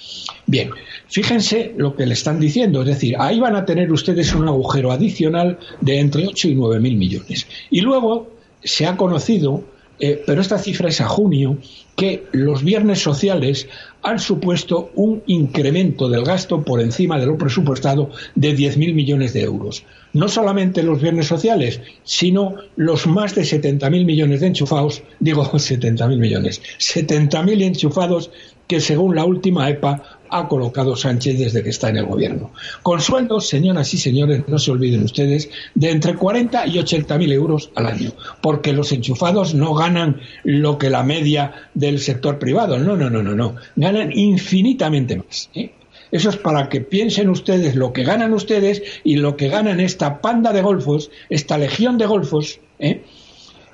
Bien, 0.46 0.70
fíjense 1.08 1.74
lo 1.76 1.96
que 1.96 2.06
le 2.06 2.14
están 2.14 2.38
diciendo, 2.38 2.82
es 2.82 2.86
decir, 2.86 3.16
ahí 3.18 3.40
van 3.40 3.56
a 3.56 3.64
tener 3.64 3.90
ustedes 3.90 4.32
un 4.32 4.46
agujero 4.46 4.92
adicional 4.92 5.58
de 5.80 5.98
entre 5.98 6.26
8 6.26 6.48
y 6.48 6.54
9 6.54 6.78
mil 6.78 6.96
millones. 6.96 7.48
Y 7.70 7.80
luego 7.80 8.30
se 8.62 8.86
ha 8.86 8.96
conocido, 8.96 9.64
eh, 9.98 10.22
pero 10.24 10.40
esta 10.40 10.58
cifra 10.58 10.88
es 10.88 11.00
a 11.00 11.08
junio, 11.08 11.58
que 11.96 12.26
los 12.30 12.62
viernes 12.62 13.00
sociales 13.00 13.68
han 14.02 14.20
supuesto 14.20 14.90
un 14.94 15.22
incremento 15.26 16.08
del 16.08 16.22
gasto 16.22 16.62
por 16.62 16.80
encima 16.80 17.18
de 17.18 17.26
lo 17.26 17.38
presupuestado 17.38 18.10
de 18.36 18.54
10.000 18.54 18.94
millones 18.94 19.32
de 19.32 19.42
euros. 19.42 19.82
No 20.12 20.28
solamente 20.28 20.82
los 20.82 21.00
viernes 21.00 21.26
sociales, 21.26 21.80
sino 22.04 22.54
los 22.76 23.06
más 23.06 23.34
de 23.34 23.42
70.000 23.42 24.04
millones 24.04 24.40
de 24.40 24.46
enchufados, 24.48 25.02
digo 25.18 25.44
70.000 25.50 26.18
millones, 26.18 26.62
70.000 26.78 27.62
enchufados 27.62 28.30
que 28.66 28.80
según 28.80 29.14
la 29.14 29.24
última 29.24 29.68
EPA 29.70 30.15
ha 30.30 30.48
colocado 30.48 30.96
Sánchez 30.96 31.38
desde 31.38 31.62
que 31.62 31.70
está 31.70 31.88
en 31.88 31.98
el 31.98 32.06
gobierno. 32.06 32.52
Con 32.82 33.00
sueldos, 33.00 33.48
señoras 33.48 33.92
y 33.94 33.98
señores, 33.98 34.42
no 34.46 34.58
se 34.58 34.70
olviden 34.70 35.04
ustedes, 35.04 35.48
de 35.74 35.90
entre 35.90 36.14
40 36.14 36.66
y 36.66 36.78
80 36.78 37.18
mil 37.18 37.32
euros 37.32 37.70
al 37.74 37.86
año, 37.86 38.12
porque 38.40 38.72
los 38.72 38.92
enchufados 38.92 39.54
no 39.54 39.74
ganan 39.74 40.20
lo 40.44 40.78
que 40.78 40.90
la 40.90 41.02
media 41.02 41.68
del 41.74 42.00
sector 42.00 42.38
privado, 42.38 42.78
no, 42.78 42.96
no, 42.96 43.10
no, 43.10 43.22
no, 43.22 43.34
no, 43.34 43.56
ganan 43.76 44.12
infinitamente 44.12 45.16
más. 45.16 45.50
¿eh? 45.54 45.72
Eso 46.10 46.30
es 46.30 46.36
para 46.36 46.68
que 46.68 46.80
piensen 46.80 47.28
ustedes 47.28 47.74
lo 47.74 47.92
que 47.92 48.04
ganan 48.04 48.32
ustedes 48.32 48.82
y 49.04 49.16
lo 49.16 49.36
que 49.36 49.48
ganan 49.48 49.80
esta 49.80 50.20
panda 50.20 50.52
de 50.52 50.62
golfos, 50.62 51.10
esta 51.28 51.58
legión 51.58 51.98
de 51.98 52.06
golfos, 52.06 52.60
¿eh? 52.78 53.02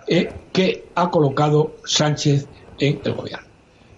¿Eh? 0.08 0.30
que 0.52 0.84
ha 0.94 1.10
colocado 1.10 1.76
Sánchez 1.84 2.46
en 2.78 3.00
el 3.04 3.12
gobierno. 3.12 3.46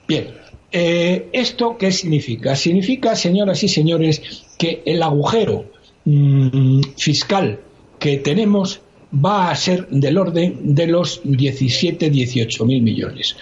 Bien, 0.06 0.34
eh, 0.76 1.28
¿Esto 1.32 1.78
qué 1.78 1.92
significa? 1.92 2.56
Significa, 2.56 3.14
señoras 3.14 3.62
y 3.62 3.68
señores, 3.68 4.20
que 4.58 4.82
el 4.84 5.04
agujero 5.04 5.66
mm, 6.04 6.80
fiscal 6.96 7.60
que 8.00 8.18
tenemos 8.18 8.80
va 9.14 9.52
a 9.52 9.54
ser 9.54 9.86
del 9.88 10.18
orden 10.18 10.74
de 10.74 10.88
los 10.88 11.20
17, 11.22 12.10
18 12.10 12.64
mil 12.66 12.82
millones. 12.82 13.36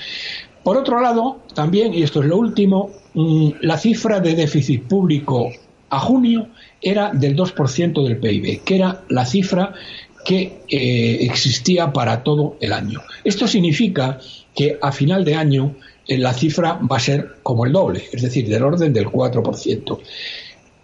Por 0.62 0.76
otro 0.76 1.00
lado, 1.00 1.38
también, 1.54 1.94
y 1.94 2.02
esto 2.02 2.20
es 2.20 2.26
lo 2.26 2.36
último, 2.36 2.90
mm, 3.14 3.52
la 3.62 3.78
cifra 3.78 4.20
de 4.20 4.34
déficit 4.34 4.82
público 4.82 5.50
a 5.88 6.00
junio 6.00 6.48
era 6.82 7.12
del 7.14 7.34
2% 7.34 8.04
del 8.04 8.18
PIB, 8.18 8.62
que 8.62 8.76
era 8.76 9.04
la 9.08 9.24
cifra 9.24 9.72
que 10.26 10.60
eh, 10.68 11.18
existía 11.22 11.94
para 11.94 12.22
todo 12.22 12.56
el 12.60 12.74
año. 12.74 13.00
Esto 13.24 13.48
significa 13.48 14.20
que 14.54 14.78
a 14.82 14.92
final 14.92 15.24
de 15.24 15.34
año 15.34 15.74
la 16.08 16.32
cifra 16.32 16.78
va 16.90 16.96
a 16.96 17.00
ser 17.00 17.36
como 17.42 17.64
el 17.64 17.72
doble, 17.72 18.04
es 18.12 18.22
decir, 18.22 18.48
del 18.48 18.62
orden 18.62 18.92
del 18.92 19.06
4%. 19.06 19.98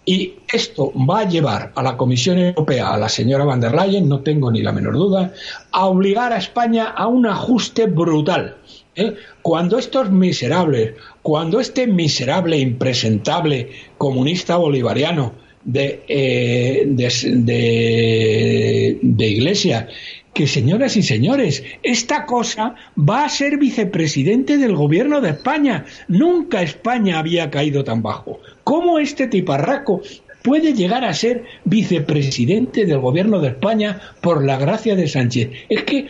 Y 0.04 0.34
esto 0.50 0.90
va 0.94 1.20
a 1.20 1.28
llevar 1.28 1.72
a 1.74 1.82
la 1.82 1.98
Comisión 1.98 2.38
Europea, 2.38 2.94
a 2.94 2.96
la 2.96 3.10
señora 3.10 3.44
van 3.44 3.60
der 3.60 3.74
Leyen, 3.74 4.08
no 4.08 4.20
tengo 4.20 4.50
ni 4.50 4.62
la 4.62 4.72
menor 4.72 4.94
duda, 4.94 5.34
a 5.70 5.84
obligar 5.84 6.32
a 6.32 6.38
España 6.38 6.86
a 6.86 7.06
un 7.08 7.26
ajuste 7.26 7.86
brutal. 7.86 8.56
¿eh? 8.96 9.14
Cuando 9.42 9.78
estos 9.78 10.10
miserables, 10.10 10.94
cuando 11.20 11.60
este 11.60 11.86
miserable, 11.86 12.58
impresentable 12.58 13.70
comunista 13.98 14.56
bolivariano 14.56 15.34
de, 15.64 16.02
eh, 16.08 16.84
de, 16.86 18.98
de 19.02 19.26
Iglesia 19.26 19.88
que, 20.32 20.46
señoras 20.46 20.96
y 20.96 21.02
señores, 21.02 21.64
esta 21.82 22.26
cosa 22.26 22.74
va 22.96 23.24
a 23.24 23.28
ser 23.28 23.58
vicepresidente 23.58 24.56
del 24.56 24.74
gobierno 24.76 25.20
de 25.20 25.30
España. 25.30 25.84
Nunca 26.08 26.62
España 26.62 27.18
había 27.18 27.50
caído 27.50 27.84
tan 27.84 28.02
bajo. 28.02 28.40
¿Cómo 28.64 28.98
este 28.98 29.26
tiparraco 29.26 30.02
puede 30.42 30.74
llegar 30.74 31.04
a 31.04 31.14
ser 31.14 31.44
vicepresidente 31.64 32.86
del 32.86 32.98
gobierno 32.98 33.40
de 33.40 33.48
España 33.48 34.00
por 34.20 34.44
la 34.44 34.58
gracia 34.58 34.94
de 34.94 35.08
Sánchez? 35.08 35.50
Es 35.68 35.82
que 35.84 36.08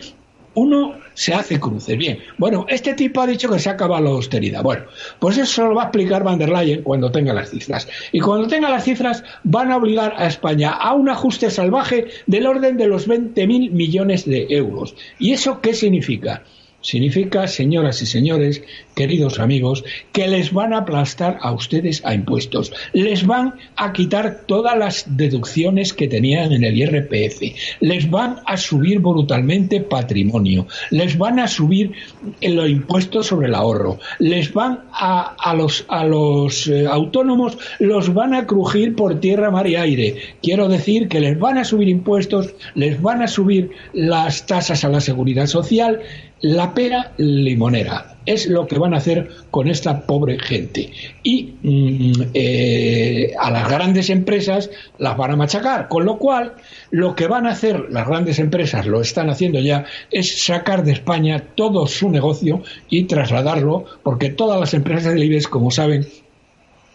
uno 0.53 0.95
se 1.19 1.33
hace 1.33 1.59
cruces. 1.59 1.97
Bien, 1.97 2.17
bueno, 2.37 2.65
este 2.69 2.93
tipo 2.93 3.19
ha 3.19 3.27
dicho 3.27 3.49
que 3.49 3.59
se 3.59 3.69
acaba 3.69 3.99
la 3.99 4.09
austeridad. 4.09 4.63
Bueno, 4.63 4.85
pues 5.19 5.37
eso 5.37 5.67
lo 5.67 5.75
va 5.75 5.81
a 5.81 5.85
explicar 5.87 6.23
Van 6.23 6.39
der 6.39 6.47
Leyen 6.47 6.81
cuando 6.81 7.11
tenga 7.11 7.33
las 7.33 7.49
cifras. 7.49 7.89
Y 8.13 8.21
cuando 8.21 8.47
tenga 8.47 8.69
las 8.69 8.85
cifras 8.85 9.25
van 9.43 9.69
a 9.69 9.75
obligar 9.75 10.13
a 10.15 10.27
España 10.27 10.71
a 10.71 10.93
un 10.93 11.09
ajuste 11.09 11.51
salvaje 11.51 12.07
del 12.25 12.47
orden 12.47 12.77
de 12.77 12.87
los 12.87 13.09
20.000 13.09 13.71
millones 13.71 14.23
de 14.23 14.47
euros. 14.49 14.95
¿Y 15.19 15.33
eso 15.33 15.59
qué 15.59 15.73
significa? 15.73 16.41
Significa, 16.81 17.47
señoras 17.47 18.01
y 18.01 18.05
señores, 18.05 18.61
queridos 18.95 19.39
amigos, 19.39 19.83
que 20.11 20.27
les 20.27 20.51
van 20.51 20.73
a 20.73 20.79
aplastar 20.79 21.37
a 21.41 21.51
ustedes 21.51 22.05
a 22.05 22.13
impuestos. 22.13 22.71
Les 22.93 23.25
van 23.25 23.55
a 23.75 23.93
quitar 23.93 24.41
todas 24.45 24.77
las 24.77 25.05
deducciones 25.17 25.93
que 25.93 26.07
tenían 26.07 26.51
en 26.51 26.63
el 26.63 26.77
IRPF. 26.77 27.41
Les 27.79 28.09
van 28.09 28.37
a 28.45 28.57
subir 28.57 28.99
brutalmente 28.99 29.81
patrimonio. 29.81 30.67
Les 30.91 31.17
van 31.17 31.39
a 31.39 31.47
subir 31.47 31.93
los 32.41 32.69
impuestos 32.69 33.27
sobre 33.27 33.47
el 33.47 33.55
ahorro. 33.55 33.99
Les 34.19 34.53
van 34.53 34.81
a, 34.91 35.35
a 35.39 35.53
los, 35.53 35.85
a 35.87 36.03
los 36.03 36.67
eh, 36.67 36.85
autónomos, 36.87 37.57
los 37.79 38.13
van 38.13 38.33
a 38.33 38.45
crujir 38.45 38.95
por 38.95 39.19
tierra, 39.19 39.51
mar 39.51 39.67
y 39.67 39.75
aire. 39.75 40.15
Quiero 40.41 40.67
decir 40.67 41.07
que 41.07 41.19
les 41.19 41.39
van 41.39 41.57
a 41.57 41.63
subir 41.63 41.87
impuestos, 41.87 42.53
les 42.75 43.01
van 43.01 43.21
a 43.21 43.27
subir 43.27 43.71
las 43.93 44.45
tasas 44.45 44.83
a 44.83 44.89
la 44.89 45.01
seguridad 45.01 45.47
social 45.47 46.01
la 46.41 46.73
pera 46.73 47.11
limonera. 47.17 48.15
Es 48.25 48.47
lo 48.47 48.67
que 48.67 48.77
van 48.77 48.93
a 48.93 48.97
hacer 48.97 49.29
con 49.49 49.67
esta 49.67 50.05
pobre 50.05 50.37
gente. 50.39 50.91
Y 51.23 51.55
mm, 51.63 52.11
eh, 52.33 53.33
a 53.39 53.49
las 53.49 53.69
grandes 53.69 54.09
empresas 54.09 54.69
las 54.97 55.17
van 55.17 55.31
a 55.31 55.35
machacar. 55.35 55.87
Con 55.87 56.05
lo 56.05 56.17
cual, 56.17 56.53
lo 56.91 57.15
que 57.15 57.27
van 57.27 57.47
a 57.47 57.51
hacer 57.51 57.87
las 57.89 58.07
grandes 58.07 58.39
empresas, 58.39 58.85
lo 58.85 59.01
están 59.01 59.29
haciendo 59.29 59.59
ya, 59.59 59.85
es 60.11 60.43
sacar 60.43 60.83
de 60.83 60.91
España 60.91 61.43
todo 61.55 61.87
su 61.87 62.09
negocio 62.09 62.61
y 62.89 63.05
trasladarlo, 63.05 63.85
porque 64.03 64.29
todas 64.29 64.59
las 64.59 64.73
empresas 64.73 65.13
del 65.13 65.23
IBEX, 65.23 65.47
como 65.47 65.71
saben, 65.71 66.07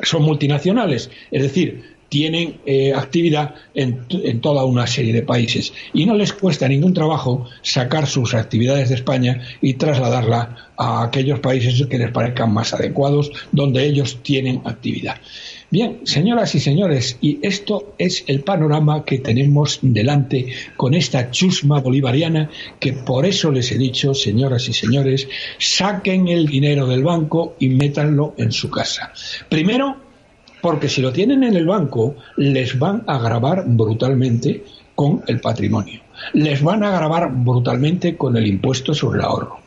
son 0.02 0.22
multinacionales. 0.22 1.11
Es 1.30 1.42
decir, 1.42 1.93
tienen 2.09 2.61
eh, 2.67 2.93
actividad 2.95 3.55
en, 3.75 4.07
toda 4.40 4.64
una 4.64 4.87
serie 4.87 5.12
de 5.12 5.23
países 5.23 5.73
y 5.93 6.07
no 6.07 6.14
les 6.14 6.33
cuesta 6.33 6.69
ningún 6.69 6.95
trabajo 6.95 7.47
sacar 7.62 8.07
sus 8.07 8.35
actividades 8.35 8.88
de 8.88 8.97
España 8.97 9.43
y 9.61 9.75
trasladarla 9.75 10.71
a 10.77 11.05
aquellos 11.05 11.40
países 11.40 11.87
que 11.87 11.99
les 11.99 12.11
parezcan 12.11 12.53
más 12.53 12.75
adecuados 12.75 13.31
donde 13.53 13.85
ellos 13.85 14.19
tienen 14.23 14.62
actividad. 14.64 15.17
Bien, 15.71 16.03
señoras 16.05 16.55
y 16.55 16.61
señores, 16.61 17.19
y 17.21 17.40
esto 17.43 17.95
es 17.99 18.23
el 18.29 18.43
panorama 18.43 19.05
que 19.05 19.19
tenemos 19.19 19.81
delante 19.83 20.53
con 20.77 20.95
esta 20.95 21.33
chusma 21.33 21.81
bolivariana 21.81 22.49
que 22.79 22.93
por 22.93 23.27
eso 23.27 23.51
les 23.51 23.73
he 23.73 23.79
dicho, 23.79 24.14
señoras 24.14 24.69
y 24.69 24.73
señores, 24.73 25.27
saquen 25.59 26.29
el 26.29 26.47
dinero 26.47 26.87
del 26.87 27.03
banco 27.03 27.57
y 27.59 27.71
métanlo 27.71 28.35
en 28.38 28.53
su 28.53 28.71
casa. 28.71 29.12
Primero, 29.49 30.04
porque 30.64 30.88
si 30.88 31.03
lo 31.03 31.12
tienen 31.12 31.44
en 31.44 31.57
el 31.57 31.66
banco, 31.66 32.16
les 32.38 32.79
van 32.79 33.05
a 33.07 33.18
grabar 33.18 33.64
brutalmente 33.66 34.64
con 34.94 35.22
el 35.27 35.38
patrimonio. 35.38 36.00
Les 36.33 36.62
van 36.62 36.83
a 36.83 36.90
grabar 36.90 37.31
brutalmente 37.31 38.16
con 38.16 38.35
el 38.38 38.46
impuesto 38.46 38.94
sobre 38.94 39.18
el 39.18 39.27
ahorro. 39.27 39.59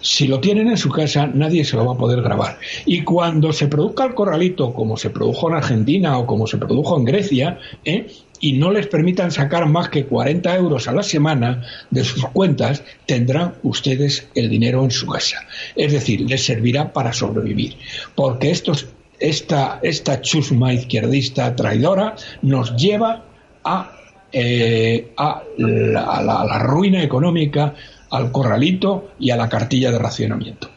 Si 0.00 0.26
lo 0.26 0.40
tienen 0.40 0.68
en 0.68 0.78
su 0.78 0.88
casa, 0.88 1.26
nadie 1.26 1.62
se 1.62 1.76
lo 1.76 1.84
va 1.84 1.92
a 1.92 1.98
poder 1.98 2.22
grabar. 2.22 2.58
Y 2.86 3.02
cuando 3.02 3.52
se 3.52 3.68
produzca 3.68 4.06
el 4.06 4.14
corralito, 4.14 4.72
como 4.72 4.96
se 4.96 5.10
produjo 5.10 5.50
en 5.50 5.56
Argentina 5.56 6.16
o 6.16 6.26
como 6.26 6.46
se 6.46 6.56
produjo 6.56 6.96
en 6.96 7.04
Grecia, 7.04 7.58
¿eh? 7.84 8.06
y 8.40 8.54
no 8.54 8.70
les 8.70 8.86
permitan 8.86 9.32
sacar 9.32 9.66
más 9.66 9.90
que 9.90 10.06
40 10.06 10.56
euros 10.56 10.88
a 10.88 10.92
la 10.92 11.02
semana 11.02 11.66
de 11.90 12.02
sus 12.02 12.24
cuentas, 12.28 12.82
tendrán 13.04 13.56
ustedes 13.62 14.28
el 14.34 14.48
dinero 14.48 14.82
en 14.84 14.90
su 14.90 15.06
casa. 15.06 15.36
Es 15.74 15.92
decir, 15.92 16.22
les 16.22 16.46
servirá 16.46 16.94
para 16.94 17.12
sobrevivir. 17.12 17.76
Porque 18.14 18.50
estos 18.50 18.86
esta, 19.20 19.78
esta 19.82 20.20
chusma 20.20 20.72
izquierdista 20.72 21.54
traidora 21.56 22.14
nos 22.42 22.76
lleva 22.76 23.24
a, 23.64 23.92
eh, 24.32 25.12
a, 25.16 25.42
la 25.58 26.58
ruina 26.58 27.02
económica, 27.02 27.74
al 28.10 28.30
corralito 28.30 29.12
y 29.18 29.30
a 29.30 29.36
la 29.36 29.48
cartilla 29.48 29.90
de 29.90 29.98
racionamiento. 29.98 30.75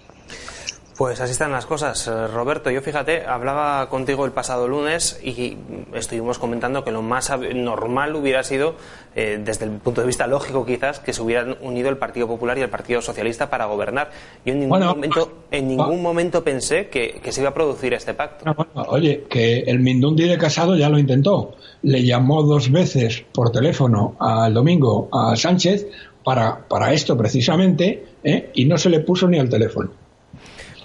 Pues 0.99 1.21
así 1.21 1.31
están 1.31 1.53
las 1.53 1.65
cosas, 1.65 2.09
eh, 2.09 2.27
Roberto. 2.27 2.69
Yo 2.71 2.81
fíjate, 2.81 3.23
hablaba 3.25 3.87
contigo 3.87 4.25
el 4.25 4.33
pasado 4.33 4.67
lunes 4.67 5.17
y 5.23 5.55
estuvimos 5.93 6.39
comentando 6.39 6.83
que 6.83 6.91
lo 6.91 7.01
más 7.01 7.31
normal 7.55 8.17
hubiera 8.17 8.43
sido, 8.43 8.75
eh, 9.15 9.39
desde 9.41 9.63
el 9.63 9.71
punto 9.71 10.01
de 10.01 10.07
vista 10.07 10.27
lógico 10.27 10.65
quizás, 10.65 10.99
que 10.99 11.13
se 11.13 11.21
hubieran 11.21 11.55
unido 11.61 11.87
el 11.87 11.95
Partido 11.95 12.27
Popular 12.27 12.57
y 12.57 12.63
el 12.63 12.69
Partido 12.69 13.01
Socialista 13.01 13.49
para 13.49 13.63
gobernar. 13.67 14.11
Yo 14.45 14.51
en 14.51 14.59
ningún 14.59 14.83
momento, 14.83 15.31
en 15.51 15.67
ningún 15.69 16.01
momento 16.01 16.43
pensé 16.43 16.89
que, 16.89 17.21
se 17.31 17.39
iba 17.39 17.51
a 17.51 17.53
producir 17.53 17.93
este 17.93 18.13
pacto. 18.13 18.53
oye, 18.89 19.23
que 19.29 19.59
el 19.59 19.79
Mindundi 19.79 20.27
de 20.27 20.37
Casado 20.37 20.75
ya 20.75 20.89
lo 20.89 20.99
intentó. 20.99 21.55
Le 21.81 22.03
llamó 22.03 22.43
dos 22.43 22.69
veces 22.73 23.23
por 23.31 23.53
teléfono 23.53 24.17
al 24.19 24.53
domingo 24.53 25.07
a 25.13 25.33
Sánchez 25.37 25.87
para, 26.25 26.67
para 26.67 26.91
esto 26.91 27.15
precisamente 27.15 28.03
¿eh? 28.21 28.49
y 28.53 28.65
no 28.65 28.77
se 28.77 28.89
le 28.89 28.99
puso 28.99 29.29
ni 29.29 29.39
al 29.39 29.47
teléfono. 29.47 30.08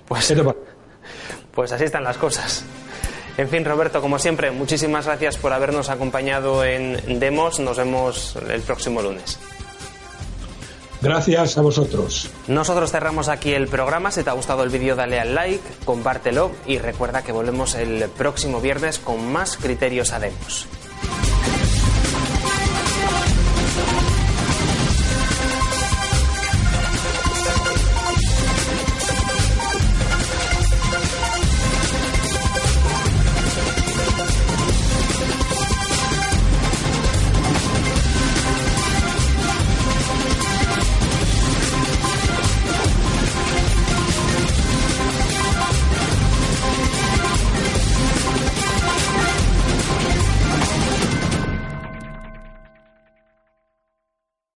Pues, 0.06 0.34
pues 1.54 1.72
así 1.72 1.84
están 1.84 2.04
las 2.04 2.18
cosas. 2.18 2.64
En 3.36 3.48
fin, 3.48 3.64
Roberto, 3.64 4.00
como 4.00 4.18
siempre, 4.18 4.50
muchísimas 4.52 5.06
gracias 5.06 5.36
por 5.36 5.52
habernos 5.52 5.90
acompañado 5.90 6.64
en 6.64 7.18
Demos. 7.18 7.58
Nos 7.58 7.76
vemos 7.78 8.36
el 8.48 8.62
próximo 8.62 9.02
lunes. 9.02 9.38
Gracias 11.04 11.58
a 11.58 11.60
vosotros. 11.60 12.30
Nosotros 12.48 12.90
cerramos 12.90 13.28
aquí 13.28 13.52
el 13.52 13.68
programa. 13.68 14.10
Si 14.10 14.22
te 14.22 14.30
ha 14.30 14.32
gustado 14.32 14.62
el 14.62 14.70
vídeo, 14.70 14.96
dale 14.96 15.20
al 15.20 15.34
like, 15.34 15.62
compártelo 15.84 16.52
y 16.64 16.78
recuerda 16.78 17.22
que 17.22 17.30
volvemos 17.30 17.74
el 17.74 18.08
próximo 18.16 18.60
viernes 18.60 19.00
con 19.00 19.30
más 19.30 19.58
criterios 19.58 20.12
a 20.12 20.20
Demos. 20.20 20.66